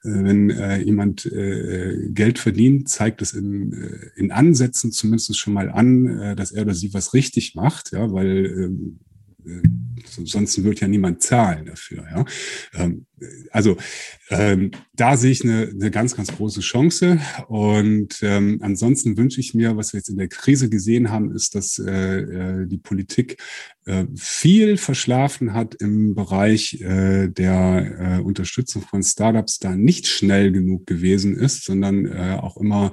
[0.03, 5.71] wenn äh, jemand äh, Geld verdient, zeigt es in, äh, in Ansätzen zumindest schon mal
[5.71, 9.01] an, äh, dass er oder sie was richtig macht, ja, weil ähm,
[9.45, 9.63] äh,
[10.05, 12.07] sonst wird ja niemand zahlen dafür.
[12.11, 12.25] Ja?
[12.75, 13.07] Ähm,
[13.51, 13.77] also
[14.31, 17.21] ähm, da sehe ich eine, eine ganz, ganz große Chance.
[17.49, 21.55] Und ähm, ansonsten wünsche ich mir, was wir jetzt in der Krise gesehen haben, ist,
[21.55, 23.39] dass äh, äh die Politik
[23.87, 30.53] äh, viel verschlafen hat im Bereich äh, der äh, Unterstützung von Startups, da nicht schnell
[30.53, 32.93] genug gewesen ist, sondern äh, auch immer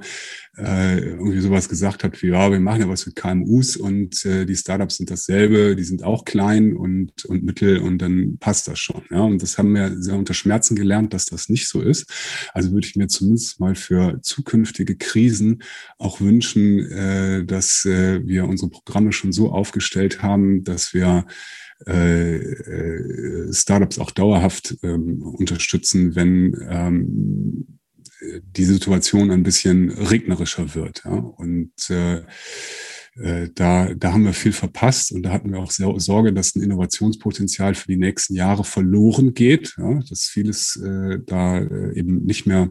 [0.56, 4.46] äh, irgendwie sowas gesagt hat wie, ja, wir machen ja was für KMUs und äh,
[4.46, 8.78] die Startups sind dasselbe, die sind auch klein und, und mittel und dann passt das
[8.78, 9.02] schon.
[9.10, 9.20] Ja?
[9.20, 12.06] Und das haben wir sehr unter Schmerzen gelernt, dass das nicht so ist.
[12.52, 15.62] Also würde ich mir zumindest mal für zukünftige Krisen
[15.98, 21.26] auch wünschen, äh, dass äh, wir unsere Programme schon so aufgestellt haben, dass wir
[21.86, 27.78] äh, äh, Startups auch dauerhaft ähm, unterstützen, wenn ähm,
[28.42, 31.02] die Situation ein bisschen regnerischer wird.
[31.04, 31.12] Ja?
[31.12, 32.22] Und äh,
[33.20, 36.54] äh, da, da haben wir viel verpasst und da hatten wir auch sehr Sorge, dass
[36.54, 42.24] ein Innovationspotenzial für die nächsten Jahre verloren geht, ja, dass vieles äh, da äh, eben
[42.24, 42.70] nicht mehr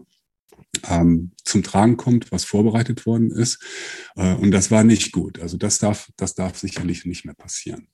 [0.89, 3.63] ähm, zum Tragen kommt, was vorbereitet worden ist.
[4.15, 5.39] Äh, und das war nicht gut.
[5.39, 7.87] Also das darf, das darf sicherlich nicht mehr passieren.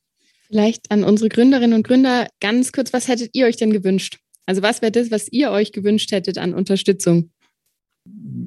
[0.47, 4.19] Vielleicht an unsere Gründerinnen und Gründer ganz kurz, was hättet ihr euch denn gewünscht?
[4.45, 7.31] Also was wäre das, was ihr euch gewünscht hättet an Unterstützung?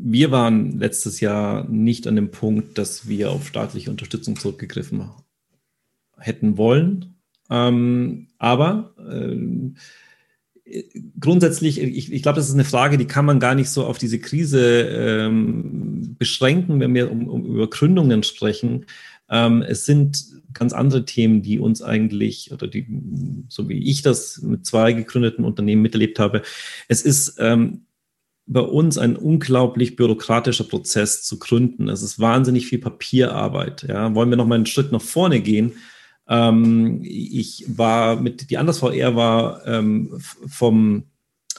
[0.07, 5.09] Wir waren letztes Jahr nicht an dem Punkt, dass wir auf staatliche Unterstützung zurückgegriffen
[6.19, 7.15] hätten wollen.
[7.49, 10.83] Ähm, aber äh,
[11.19, 13.97] grundsätzlich, ich, ich glaube, das ist eine Frage, die kann man gar nicht so auf
[13.97, 18.85] diese Krise ähm, beschränken, wenn wir um, um über Gründungen sprechen.
[19.31, 22.87] Ähm, es sind ganz andere Themen, die uns eigentlich, oder die,
[23.49, 26.43] so wie ich das mit zwei gegründeten Unternehmen miterlebt habe,
[26.89, 27.84] es ist ähm,
[28.47, 31.89] bei uns ein unglaublich bürokratischer Prozess zu gründen.
[31.89, 33.87] Es ist wahnsinnig viel Papierarbeit.
[33.89, 34.15] Ja.
[34.15, 35.73] Wollen wir noch mal einen Schritt nach vorne gehen?
[36.29, 41.05] Ähm, ich war mit, die Anders VR war ähm, vom,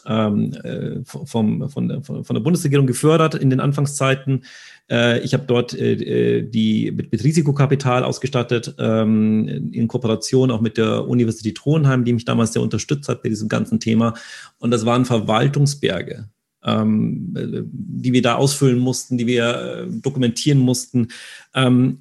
[0.05, 4.43] ähm, äh, vom, von, von, der Bundesregierung gefördert in den Anfangszeiten.
[4.89, 10.77] Äh, ich habe dort äh, die mit, mit, Risikokapital ausgestattet, ähm, in Kooperation auch mit
[10.77, 14.13] der Universität Hohenheim, die mich damals sehr unterstützt hat bei diesem ganzen Thema.
[14.59, 16.29] Und das waren Verwaltungsberge
[16.65, 17.33] ähm,
[17.71, 21.09] die wir da ausfüllen mussten, die wir äh, dokumentieren mussten.
[21.53, 21.99] Ähm,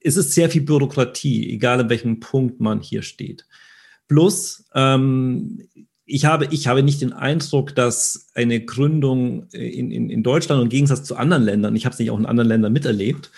[0.00, 3.46] es ist sehr viel Bürokratie, egal an welchem Punkt man hier steht.
[4.08, 5.68] Plus, ähm,
[6.04, 10.70] ich habe, ich habe nicht den Eindruck, dass eine Gründung in, in, in Deutschland im
[10.70, 13.30] Gegensatz zu anderen Ländern, ich habe es nicht auch in anderen Ländern miterlebt,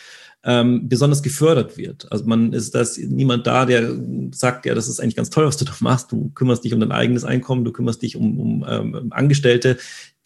[0.43, 2.11] ähm, besonders gefördert wird.
[2.11, 3.95] Also man ist das niemand da, der
[4.31, 6.13] sagt, ja, das ist eigentlich ganz toll, was du da machst.
[6.13, 9.77] Du kümmerst dich um dein eigenes Einkommen, du kümmerst dich um, um ähm, Angestellte,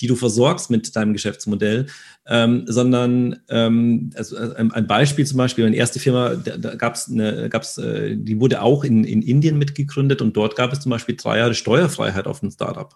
[0.01, 1.87] die du versorgst mit deinem Geschäftsmodell,
[2.27, 6.99] ähm, sondern ähm, also äh, ein, Beispiel zum Beispiel, meine erste Firma, da, da gab
[7.09, 10.91] eine, gab's, äh, die wurde auch in, in Indien mitgegründet und dort gab es zum
[10.91, 12.95] Beispiel drei Jahre Steuerfreiheit auf ein Startup.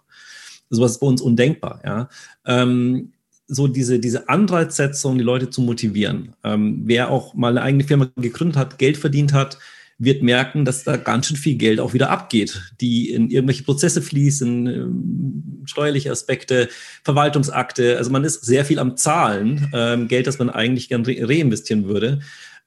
[0.69, 1.81] Sowas ist bei uns undenkbar.
[1.85, 2.09] Ja.
[2.45, 3.13] Ähm,
[3.47, 6.35] so diese, diese Anreizsetzung, die Leute zu motivieren.
[6.43, 9.57] Ähm, wer auch mal eine eigene Firma gegründet hat, Geld verdient hat,
[9.99, 14.01] wird merken, dass da ganz schön viel Geld auch wieder abgeht, die in irgendwelche Prozesse
[14.01, 16.69] fließen, ähm, steuerliche Aspekte,
[17.03, 17.97] Verwaltungsakte.
[17.97, 21.85] Also man ist sehr viel am Zahlen, ähm, Geld, das man eigentlich gern re reinvestieren
[21.85, 22.19] würde.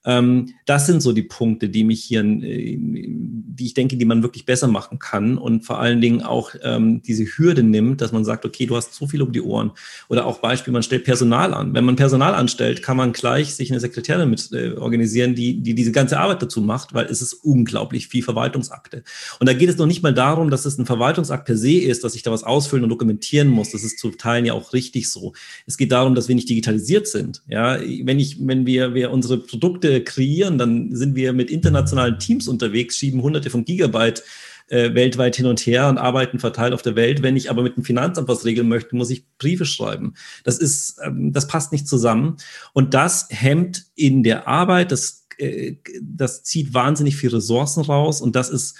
[0.05, 4.23] Ähm, das sind so die Punkte, die mich hier, äh, die ich denke, die man
[4.23, 8.25] wirklich besser machen kann und vor allen Dingen auch ähm, diese Hürde nimmt, dass man
[8.25, 9.71] sagt, okay, du hast so viel um die Ohren.
[10.09, 11.73] Oder auch Beispiel, man stellt Personal an.
[11.73, 15.75] Wenn man Personal anstellt, kann man gleich sich eine Sekretärin mit äh, organisieren, die, die
[15.75, 19.03] diese ganze Arbeit dazu macht, weil es ist unglaublich viel Verwaltungsakte.
[19.39, 22.03] Und da geht es noch nicht mal darum, dass es ein Verwaltungsakt per se ist,
[22.03, 23.71] dass ich da was ausfüllen und dokumentieren muss.
[23.71, 25.33] Das ist zu Teilen ja auch richtig so.
[25.65, 27.41] Es geht darum, dass wir nicht digitalisiert sind.
[27.47, 32.47] Ja, wenn ich, wenn wir, wir unsere Produkte kreieren, dann sind wir mit internationalen Teams
[32.47, 34.23] unterwegs, schieben hunderte von Gigabyte
[34.69, 37.21] äh, weltweit hin und her und arbeiten verteilt auf der Welt.
[37.21, 40.13] Wenn ich aber mit dem Finanzamt was regeln möchte, muss ich Briefe schreiben.
[40.43, 42.37] Das ist, ähm, das passt nicht zusammen.
[42.73, 48.35] Und das hemmt in der Arbeit, das, äh, das zieht wahnsinnig viel Ressourcen raus und
[48.35, 48.77] das ist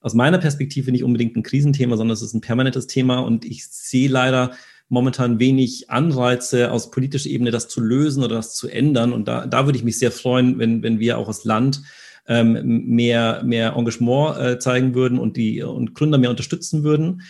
[0.00, 3.66] aus meiner Perspektive nicht unbedingt ein Krisenthema, sondern es ist ein permanentes Thema und ich
[3.66, 4.52] sehe leider
[4.88, 9.12] momentan wenig Anreize aus politischer Ebene, das zu lösen oder das zu ändern.
[9.12, 11.82] Und da, da würde ich mich sehr freuen, wenn, wenn wir auch als Land
[12.28, 17.22] ähm, mehr, mehr Engagement äh, zeigen würden und die und Gründer mehr unterstützen würden.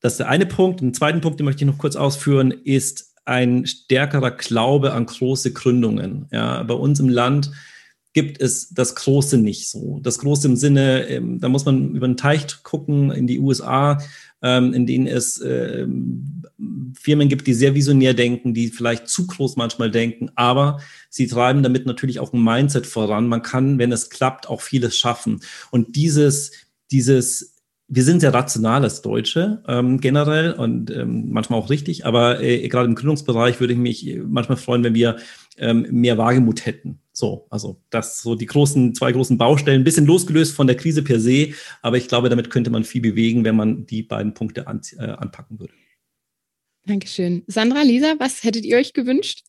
[0.00, 0.80] Das ist der eine Punkt.
[0.80, 5.52] Den zweiten Punkt, den möchte ich noch kurz ausführen, ist ein stärkerer Glaube an große
[5.52, 6.26] Gründungen.
[6.32, 7.52] Ja, bei uns im Land
[8.12, 10.00] gibt es das Große nicht so.
[10.02, 13.98] Das Große im Sinne, ähm, da muss man über den Teich gucken in die USA,
[14.42, 15.86] ähm, in denen es äh,
[16.94, 21.62] Firmen gibt, die sehr visionär denken, die vielleicht zu groß manchmal denken, aber sie treiben
[21.62, 23.28] damit natürlich auch ein Mindset voran.
[23.28, 25.40] Man kann, wenn es klappt, auch vieles schaffen.
[25.70, 26.52] Und dieses,
[26.90, 27.52] dieses
[27.94, 32.66] wir sind sehr rational als Deutsche ähm, generell und ähm, manchmal auch richtig, aber äh,
[32.68, 35.16] gerade im Gründungsbereich würde ich mich manchmal freuen, wenn wir
[35.58, 37.01] ähm, mehr Wagemut hätten.
[37.12, 41.02] So, also das so die großen, zwei großen Baustellen, ein bisschen losgelöst von der Krise
[41.02, 41.52] per se,
[41.82, 45.04] aber ich glaube, damit könnte man viel bewegen, wenn man die beiden Punkte an, äh,
[45.04, 45.74] anpacken würde.
[46.86, 47.44] Dankeschön.
[47.46, 49.44] Sandra, Lisa, was hättet ihr euch gewünscht?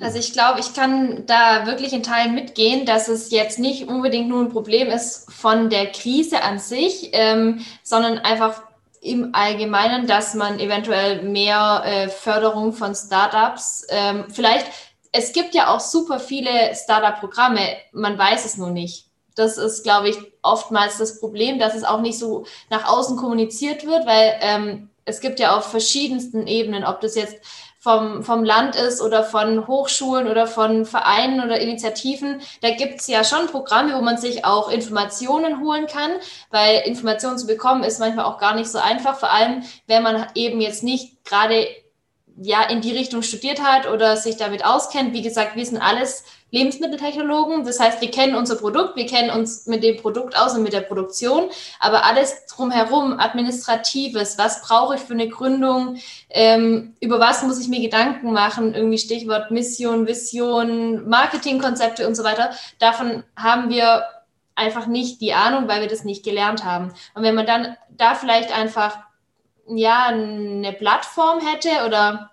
[0.00, 4.28] Also ich glaube, ich kann da wirklich in Teilen mitgehen, dass es jetzt nicht unbedingt
[4.28, 8.62] nur ein Problem ist von der Krise an sich, ähm, sondern einfach
[9.00, 14.66] im Allgemeinen, dass man eventuell mehr äh, Förderung von Startups, ähm, vielleicht,
[15.12, 17.60] es gibt ja auch super viele Startup-Programme,
[17.92, 19.06] man weiß es nur nicht.
[19.34, 23.86] Das ist, glaube ich, oftmals das Problem, dass es auch nicht so nach außen kommuniziert
[23.86, 27.36] wird, weil ähm, es gibt ja auf verschiedensten Ebenen, ob das jetzt
[27.86, 33.06] vom, vom Land ist oder von Hochschulen oder von Vereinen oder Initiativen, da gibt es
[33.06, 36.10] ja schon Programme, wo man sich auch Informationen holen kann,
[36.50, 40.26] weil Informationen zu bekommen ist manchmal auch gar nicht so einfach, vor allem wenn man
[40.34, 41.68] eben jetzt nicht gerade
[42.40, 45.12] ja in die Richtung studiert hat oder sich damit auskennt.
[45.12, 47.64] Wie gesagt, wir sind alles Lebensmitteltechnologen.
[47.64, 50.72] Das heißt, wir kennen unser Produkt, wir kennen uns mit dem Produkt aus und mit
[50.72, 55.96] der Produktion, aber alles drumherum, administratives, was brauche ich für eine Gründung,
[56.30, 62.22] ähm, über was muss ich mir Gedanken machen, irgendwie Stichwort Mission, Vision, Marketingkonzepte und so
[62.22, 62.50] weiter.
[62.78, 64.04] Davon haben wir
[64.54, 66.92] einfach nicht die Ahnung, weil wir das nicht gelernt haben.
[67.14, 68.98] Und wenn man dann da vielleicht einfach
[69.68, 72.30] ja eine Plattform hätte oder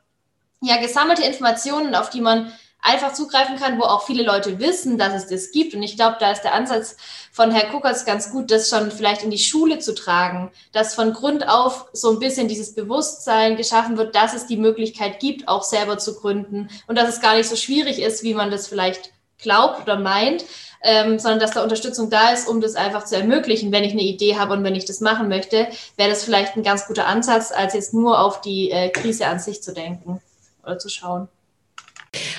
[0.61, 2.53] ja gesammelte Informationen, auf die man
[2.83, 5.73] einfach zugreifen kann, wo auch viele Leute wissen, dass es das gibt.
[5.73, 6.97] Und ich glaube, da ist der Ansatz
[7.31, 11.13] von Herr Kuckers ganz gut, das schon vielleicht in die Schule zu tragen, dass von
[11.13, 15.63] Grund auf so ein bisschen dieses Bewusstsein geschaffen wird, dass es die Möglichkeit gibt, auch
[15.63, 19.11] selber zu gründen und dass es gar nicht so schwierig ist, wie man das vielleicht
[19.37, 20.43] glaubt oder meint,
[20.83, 23.71] ähm, sondern dass da Unterstützung da ist, um das einfach zu ermöglichen.
[23.71, 25.67] Wenn ich eine Idee habe und wenn ich das machen möchte,
[25.97, 29.39] wäre das vielleicht ein ganz guter Ansatz, als jetzt nur auf die äh, Krise an
[29.39, 30.21] sich zu denken
[30.63, 31.27] oder zu schauen.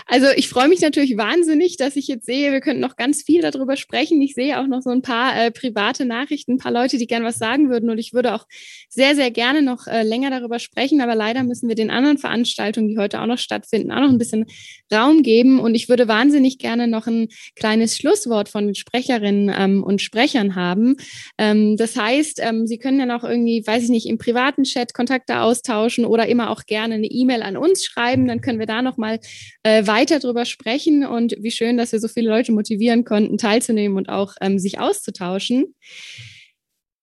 [0.07, 3.43] Also ich freue mich natürlich wahnsinnig, dass ich jetzt sehe, wir könnten noch ganz viel
[3.43, 4.21] darüber sprechen.
[4.23, 7.25] Ich sehe auch noch so ein paar äh, private Nachrichten, ein paar Leute, die gern
[7.25, 7.91] was sagen würden.
[7.91, 8.47] Und ich würde auch
[8.89, 11.01] sehr, sehr gerne noch äh, länger darüber sprechen.
[11.01, 14.19] Aber leider müssen wir den anderen Veranstaltungen, die heute auch noch stattfinden, auch noch ein
[14.19, 14.47] bisschen
[14.95, 15.61] Raum geben.
[15.61, 20.55] Und ich würde wahnsinnig gerne noch ein kleines Schlusswort von den Sprecherinnen ähm, und Sprechern
[20.55, 20.97] haben.
[21.39, 24.95] Ähm, das heißt, ähm, Sie können ja noch irgendwie, weiß ich nicht, im privaten Chat
[24.95, 28.27] Kontakte austauschen oder immer auch gerne eine E-Mail an uns schreiben.
[28.27, 29.19] Dann können wir da noch mal
[29.63, 33.97] äh, weiter drüber sprechen und wie schön, dass wir so viele Leute motivieren konnten, teilzunehmen
[33.97, 35.75] und auch ähm, sich auszutauschen.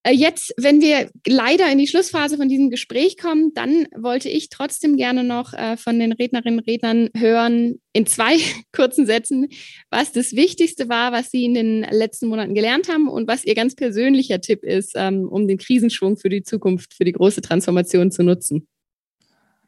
[0.04, 4.50] Äh, jetzt, wenn wir leider in die Schlussphase von diesem Gespräch kommen, dann wollte ich
[4.50, 8.38] trotzdem gerne noch äh, von den Rednerinnen und Rednern hören, in zwei
[8.76, 9.48] kurzen Sätzen,
[9.90, 13.56] was das Wichtigste war, was Sie in den letzten Monaten gelernt haben und was Ihr
[13.56, 18.12] ganz persönlicher Tipp ist, ähm, um den Krisenschwung für die Zukunft, für die große Transformation
[18.12, 18.68] zu nutzen.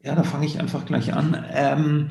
[0.04, 1.46] Ja, da fange ich einfach gleich an.
[1.54, 2.10] Ähm,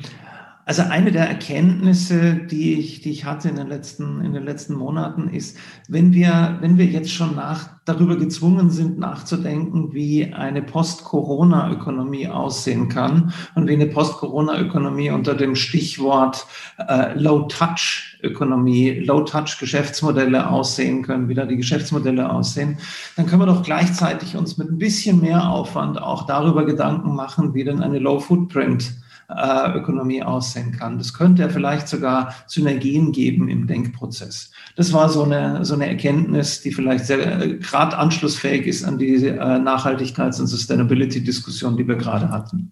[0.65, 4.75] also eine der Erkenntnisse, die ich, die ich hatte in den letzten, in den letzten
[4.75, 5.57] Monaten ist,
[5.89, 12.87] wenn wir, wenn wir jetzt schon nach, darüber gezwungen sind, nachzudenken, wie eine Post-Corona-Ökonomie aussehen
[12.87, 21.45] kann und wie eine Post-Corona-Ökonomie unter dem Stichwort äh, Low-Touch-Ökonomie, Low-Touch-Geschäftsmodelle aussehen können, wie da
[21.45, 22.77] die Geschäftsmodelle aussehen,
[23.17, 27.53] dann können wir doch gleichzeitig uns mit ein bisschen mehr Aufwand auch darüber Gedanken machen,
[27.53, 30.97] wie denn eine Low-Footprint äh, Ökonomie aussehen kann.
[30.97, 34.51] Das könnte ja vielleicht sogar Synergien geben im Denkprozess.
[34.75, 38.97] Das war so eine, so eine Erkenntnis, die vielleicht sehr äh, gerade anschlussfähig ist an
[38.97, 42.71] die äh, Nachhaltigkeits- und Sustainability-Diskussion, die wir gerade hatten.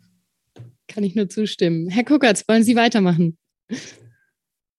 [0.88, 1.90] Kann ich nur zustimmen.
[1.90, 3.38] Herr Kuckertz, wollen Sie weitermachen?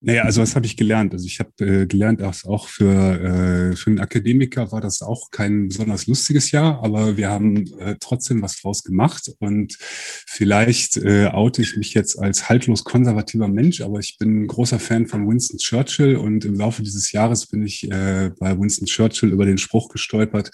[0.04, 1.12] Naja, also was habe ich gelernt?
[1.12, 5.30] Also ich habe äh, gelernt, dass auch für, äh, für einen Akademiker war das auch
[5.30, 11.26] kein besonders lustiges Jahr, aber wir haben äh, trotzdem was draus gemacht und vielleicht äh,
[11.26, 15.28] oute ich mich jetzt als haltlos konservativer Mensch, aber ich bin ein großer Fan von
[15.28, 19.58] Winston Churchill und im Laufe dieses Jahres bin ich äh, bei Winston Churchill über den
[19.58, 20.50] Spruch gestolpert,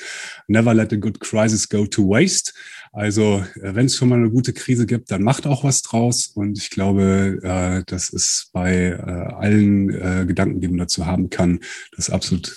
[0.46, 2.52] Never let a good crisis go to waste.
[2.92, 6.26] Also äh, wenn es schon mal eine gute Krise gibt, dann macht auch was draus.
[6.34, 11.30] Und ich glaube, äh, das ist bei äh, allen äh, Gedanken, die man dazu haben
[11.30, 11.60] kann,
[11.96, 12.56] das absolut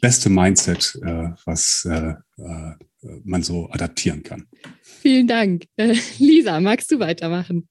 [0.00, 2.74] beste Mindset, äh, was äh, äh,
[3.24, 4.46] man so adaptieren kann.
[4.82, 5.64] Vielen Dank.
[5.76, 7.68] Äh, Lisa, magst du weitermachen?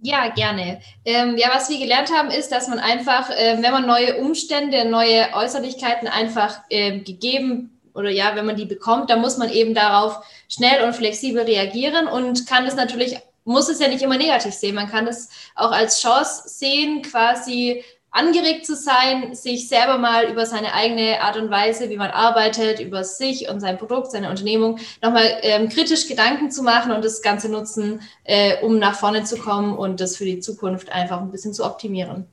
[0.00, 0.80] Ja, gerne.
[1.04, 4.88] Ähm, ja, was wir gelernt haben, ist, dass man einfach, äh, wenn man neue Umstände,
[4.88, 9.74] neue Äußerlichkeiten einfach äh, gegeben oder ja, wenn man die bekommt, dann muss man eben
[9.74, 13.16] darauf schnell und flexibel reagieren und kann es natürlich,
[13.48, 14.74] muss es ja nicht immer negativ sehen.
[14.74, 20.46] Man kann es auch als Chance sehen, quasi angeregt zu sein, sich selber mal über
[20.46, 24.78] seine eigene Art und Weise, wie man arbeitet, über sich und sein Produkt, seine Unternehmung,
[25.02, 29.36] nochmal ähm, kritisch Gedanken zu machen und das Ganze nutzen, äh, um nach vorne zu
[29.38, 32.26] kommen und das für die Zukunft einfach ein bisschen zu optimieren.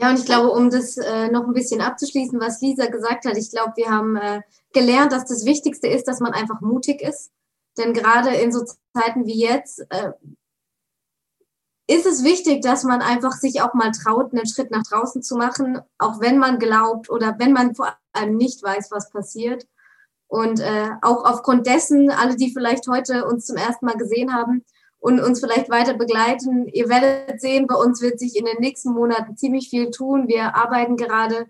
[0.00, 3.36] Ja, und ich glaube, um das äh, noch ein bisschen abzuschließen, was Lisa gesagt hat,
[3.36, 4.40] ich glaube, wir haben äh,
[4.72, 7.30] gelernt, dass das Wichtigste ist, dass man einfach mutig ist.
[7.80, 10.12] Denn gerade in so Zeiten wie jetzt äh,
[11.88, 15.36] ist es wichtig, dass man einfach sich auch mal traut, einen Schritt nach draußen zu
[15.36, 19.66] machen, auch wenn man glaubt oder wenn man vor allem nicht weiß, was passiert.
[20.28, 24.64] Und äh, auch aufgrund dessen, alle, die vielleicht heute uns zum ersten Mal gesehen haben,
[25.00, 26.68] und uns vielleicht weiter begleiten.
[26.68, 30.28] Ihr werdet sehen, bei uns wird sich in den nächsten Monaten ziemlich viel tun.
[30.28, 31.46] Wir arbeiten gerade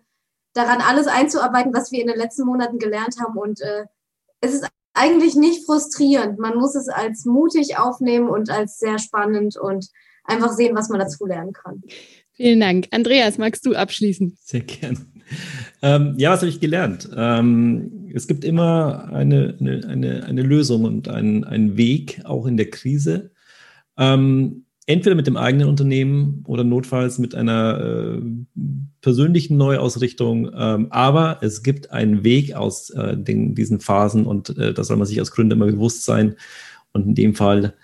[0.54, 3.36] daran, alles einzuarbeiten, was wir in den letzten Monaten gelernt haben.
[3.36, 3.86] Und äh,
[4.40, 4.68] es ist
[5.00, 6.38] eigentlich nicht frustrierend.
[6.38, 9.88] Man muss es als mutig aufnehmen und als sehr spannend und
[10.24, 11.82] einfach sehen, was man dazu lernen kann.
[12.32, 12.88] Vielen Dank.
[12.90, 14.36] Andreas, magst du abschließen?
[14.40, 14.98] Sehr gerne.
[15.82, 17.08] Ähm, ja, was habe ich gelernt?
[17.16, 22.56] Ähm, es gibt immer eine, eine, eine, eine Lösung und einen, einen Weg, auch in
[22.56, 23.30] der Krise.
[23.96, 28.22] Ähm, entweder mit dem eigenen Unternehmen oder notfalls mit einer äh,
[29.00, 30.50] persönlichen Neuausrichtung.
[30.56, 34.96] Ähm, aber es gibt einen Weg aus äh, den, diesen Phasen und äh, da soll
[34.96, 36.36] man sich als Gründer immer bewusst sein
[36.92, 37.74] und in dem Fall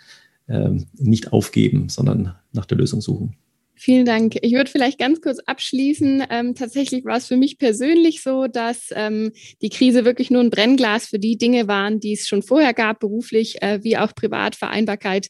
[0.48, 3.36] ähm, nicht aufgeben, sondern nach der Lösung suchen.
[3.78, 4.36] Vielen Dank.
[4.40, 6.24] Ich würde vielleicht ganz kurz abschließen.
[6.30, 10.48] Ähm, tatsächlich war es für mich persönlich so, dass ähm, die Krise wirklich nur ein
[10.48, 14.56] Brennglas für die Dinge waren, die es schon vorher gab, beruflich äh, wie auch privat,
[14.56, 15.28] Vereinbarkeit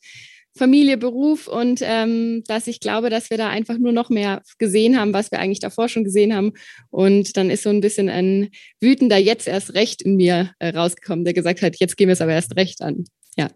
[0.57, 4.99] Familie, Beruf und ähm, dass ich glaube, dass wir da einfach nur noch mehr gesehen
[4.99, 6.53] haben, was wir eigentlich davor schon gesehen haben.
[6.91, 8.51] Und dann ist so ein bisschen ein
[8.81, 12.21] wütender jetzt erst recht in mir äh, rausgekommen, der gesagt hat, jetzt gehen wir es
[12.21, 13.05] aber erst recht an.
[13.37, 13.49] Ja.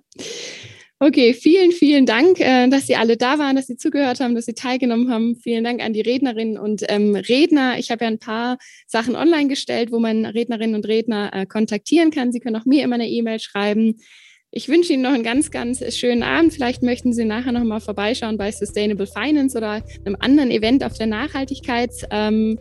[1.02, 4.44] Okay, vielen, vielen Dank, äh, dass Sie alle da waren, dass Sie zugehört haben, dass
[4.44, 5.34] Sie teilgenommen haben.
[5.34, 7.78] Vielen Dank an die Rednerinnen und ähm, Redner.
[7.78, 12.10] Ich habe ja ein paar Sachen online gestellt, wo man Rednerinnen und Redner äh, kontaktieren
[12.10, 12.32] kann.
[12.32, 13.96] Sie können auch mir immer eine E-Mail schreiben.
[14.52, 16.52] Ich wünsche Ihnen noch einen ganz, ganz schönen Abend.
[16.52, 20.98] Vielleicht möchten Sie nachher noch mal vorbeischauen bei Sustainable Finance oder einem anderen Event auf
[20.98, 22.08] der Nachhaltigkeitswoche.
[22.10, 22.58] Ähm,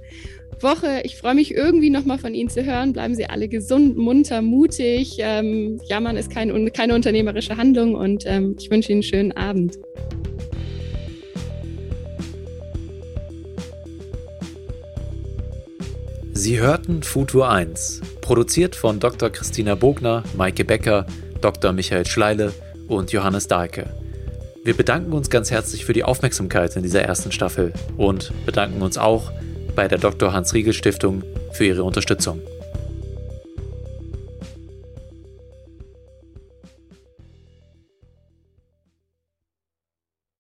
[1.04, 2.94] ich freue mich irgendwie noch mal von Ihnen zu hören.
[2.94, 5.16] Bleiben Sie alle gesund, munter, mutig.
[5.18, 9.80] Ähm, jammern ist kein, keine unternehmerische Handlung und ähm, ich wünsche Ihnen einen schönen Abend.
[16.34, 19.32] Sie hörten Futur 1, produziert von Dr.
[19.32, 21.08] Christina Bogner, Maike Becker,
[21.42, 21.72] Dr.
[21.74, 22.54] Michael Schleile
[22.88, 23.88] und Johannes Dahlke.
[24.64, 28.98] Wir bedanken uns ganz herzlich für die Aufmerksamkeit in dieser ersten Staffel und bedanken uns
[28.98, 29.32] auch
[29.76, 30.34] bei der Dr.
[30.34, 32.42] Hans Riegel Stiftung für ihre Unterstützung.